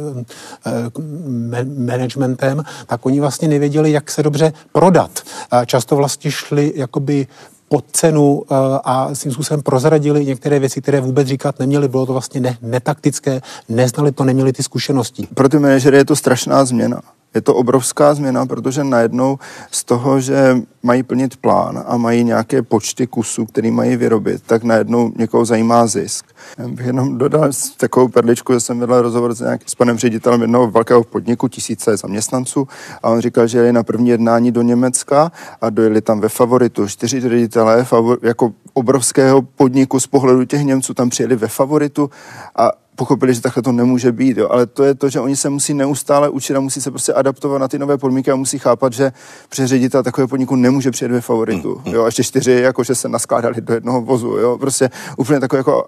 [1.64, 5.20] managementem, tak oni vlastně nevěděli, jak se dobře prodat.
[5.66, 7.26] Často vlastně šli jakoby
[7.68, 8.42] pod cenu
[8.84, 11.88] a s tím způsobem prozradili některé věci, které vůbec říkat neměli.
[11.88, 15.28] Bylo to vlastně ne, netaktické, neznali to, neměli ty zkušenosti.
[15.34, 17.00] Pro ty manažery je to strašná změna.
[17.34, 19.38] Je to obrovská změna, protože najednou
[19.70, 24.62] z toho, že mají plnit plán a mají nějaké počty kusů, který mají vyrobit, tak
[24.62, 26.24] najednou někoho zajímá zisk.
[26.58, 30.40] Já bych jenom dodal takovou perličku, že jsem vedl rozhovor s, nějak, s panem ředitelem
[30.40, 32.68] jednoho velkého podniku, tisíce zaměstnanců,
[33.02, 36.88] a on říkal, že je na první jednání do Německa a dojeli tam ve favoritu.
[36.88, 42.10] Čtyři ředitelé favor, jako obrovského podniku z pohledu těch Němců tam přijeli ve favoritu
[42.56, 44.48] a pochopili, že takhle to nemůže být, jo.
[44.50, 47.58] ale to je to, že oni se musí neustále učit a musí se prostě adaptovat
[47.58, 49.12] na ty nové podmínky a musí chápat, že
[49.48, 51.74] přeředitel takového podniku nemůže přijet ve favoritu.
[51.74, 51.94] Mm, mm.
[51.94, 52.02] Jo.
[52.02, 54.28] A ještě čtyři, jakože se naskládali do jednoho vozu.
[54.28, 54.58] Jo.
[54.58, 55.84] Prostě úplně takové jako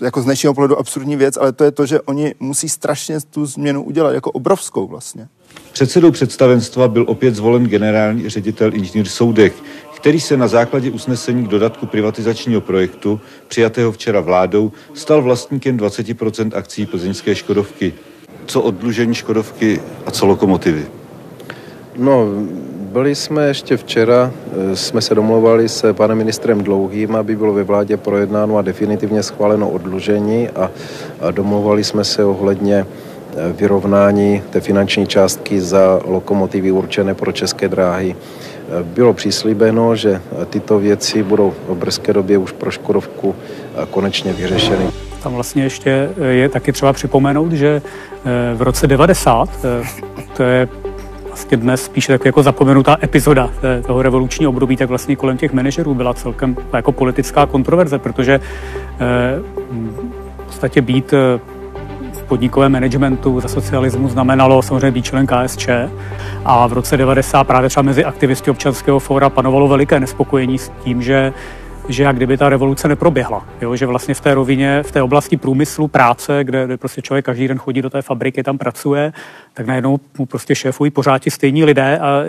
[0.00, 3.46] jako z dnešního pohledu absurdní věc, ale to je to, že oni musí strašně tu
[3.46, 5.28] změnu udělat, jako obrovskou vlastně.
[5.72, 9.54] Předsedou představenstva byl opět zvolen generální ředitel inženýr Soudek,
[10.00, 16.50] který se na základě usnesení k dodatku privatizačního projektu, přijatého včera vládou, stal vlastníkem 20%
[16.54, 17.92] akcí plzeňské Škodovky.
[18.46, 20.86] Co oddlužení Škodovky a co lokomotivy?
[21.96, 22.26] No,
[22.92, 24.32] byli jsme ještě včera,
[24.72, 29.22] eh, jsme se domluvali s panem ministrem Dlouhým, aby bylo ve vládě projednáno a definitivně
[29.22, 30.70] schváleno odlužení a,
[31.20, 37.68] a domluvali jsme se ohledně eh, vyrovnání té finanční částky za lokomotivy určené pro české
[37.68, 38.16] dráhy.
[38.70, 43.36] Eh, bylo přislíbeno, že tyto věci budou v brzké době už pro Škodovku
[43.90, 44.84] konečně vyřešeny.
[45.22, 47.82] Tam vlastně ještě je taky třeba připomenout, že
[48.54, 49.66] v roce 90,
[50.36, 50.68] to je
[51.30, 53.50] vlastně dnes spíše tak jako zapomenutá epizoda
[53.86, 58.40] toho revolučního období, tak vlastně kolem těch manažerů byla celkem jako politická kontroverze, protože
[59.00, 59.00] eh,
[60.38, 61.40] v podstatě být eh,
[62.30, 65.68] podnikovém managementu za socialismu znamenalo samozřejmě být člen KSČ
[66.44, 71.02] a v roce 90 právě třeba mezi aktivisty občanského fóra panovalo veliké nespokojení s tím,
[71.02, 71.32] že
[71.88, 73.46] že jak kdyby ta revoluce neproběhla.
[73.60, 73.76] Jo?
[73.76, 77.48] Že vlastně v té rovině, v té oblasti průmyslu, práce, kde, kde prostě člověk každý
[77.48, 79.12] den chodí do té fabriky, tam pracuje,
[79.54, 81.98] tak najednou mu prostě šéfují pořád ti stejní lidé.
[81.98, 82.22] A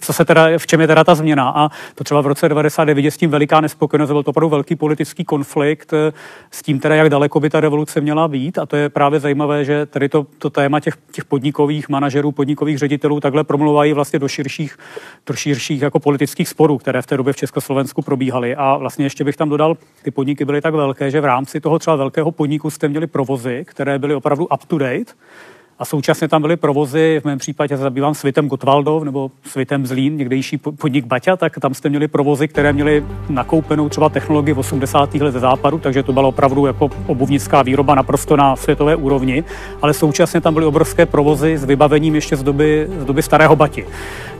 [0.00, 1.48] co se teda, v čem je teda ta změna?
[1.48, 4.76] A to třeba v roce 99 je s tím veliká nespokojenost, byl to opravdu velký
[4.76, 6.12] politický konflikt eh,
[6.50, 8.58] s tím teda, jak daleko by ta revoluce měla být.
[8.58, 12.78] A to je právě zajímavé, že tady to, to téma těch, těch podnikových manažerů, podnikových
[12.78, 14.76] ředitelů takhle promluvají vlastně do širších,
[15.26, 18.56] do širších jako politických sporů, které v té době v Československu probíhaly.
[18.56, 21.78] A vlastně ještě bych tam dodal, ty podniky byly tak velké, že v rámci toho
[21.78, 25.12] třeba velkého podniku jste měli provozy, které byly opravdu up to date,
[25.78, 30.58] a současně tam byly provozy, v mém případě zabývám Svitem Gotwaldov nebo Svitem Zlín, někdejší
[30.58, 35.14] podnik Baťa, tak tam jste měli provozy, které měly nakoupenou třeba technologii v 80.
[35.14, 39.44] let ze západu, takže to byla opravdu jako obuvnická výroba naprosto na světové úrovni,
[39.82, 43.86] ale současně tam byly obrovské provozy s vybavením ještě z doby, z doby starého Bati.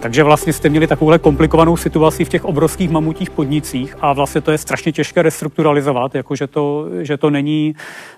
[0.00, 4.50] Takže vlastně jste měli takovouhle komplikovanou situaci v těch obrovských mamutích podnicích a vlastně to
[4.50, 7.74] je strašně těžké restrukturalizovat, jako že to, že to není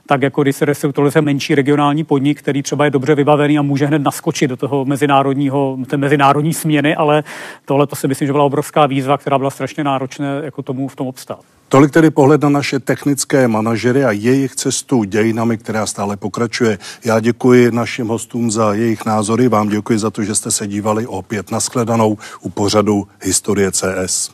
[0.06, 3.86] tak, jako když se restrukturalizuje menší regionální podnik, který třeba je dobře vybavený a může
[3.86, 7.24] hned naskočit do toho mezinárodního, té mezinárodní směny, ale
[7.64, 10.96] tohle to si myslím, že byla obrovská výzva, která byla strašně náročná jako tomu v
[10.96, 11.38] tom obstát.
[11.68, 16.78] Tolik tedy pohled na naše technické manažery a jejich cestu dějinami, která stále pokračuje.
[17.04, 21.06] Já děkuji našim hostům za jejich názory, vám děkuji za to, že jste se dívali
[21.06, 24.30] opět na shledanou u pořadu Historie CS.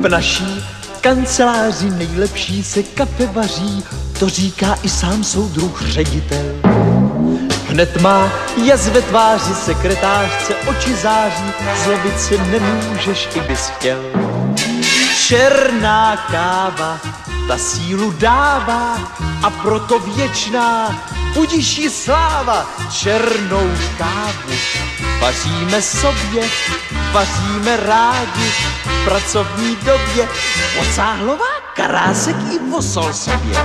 [0.00, 0.62] V naší
[1.00, 3.84] kanceláři nejlepší se kafe vaří,
[4.18, 6.44] to říká i sám soudruh ředitel.
[7.72, 8.32] Hned má
[8.64, 11.52] jaz ve tváři sekretářce, oči září,
[11.84, 13.98] zlobit se nemůžeš, i bys chtěl.
[15.26, 16.98] Černá káva,
[17.48, 18.96] ta sílu dává
[19.42, 20.96] a proto věčná
[21.34, 24.54] budiš sláva černou kávu.
[25.20, 26.48] Vaříme sobě,
[27.12, 28.52] vaříme rádi
[28.84, 30.28] v pracovní době.
[30.80, 33.56] Ocáhlová karásek i posol sobě.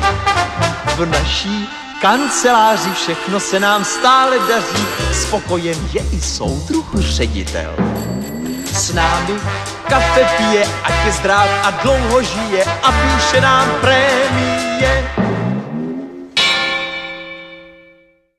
[0.96, 1.70] V naší
[2.02, 7.76] kanceláři všechno se nám stále daří, spokojen je i soudruh ředitel.
[8.74, 9.34] S námi
[9.90, 14.10] kafe pije, ať je zdrav a dlouho žije a píše nám pré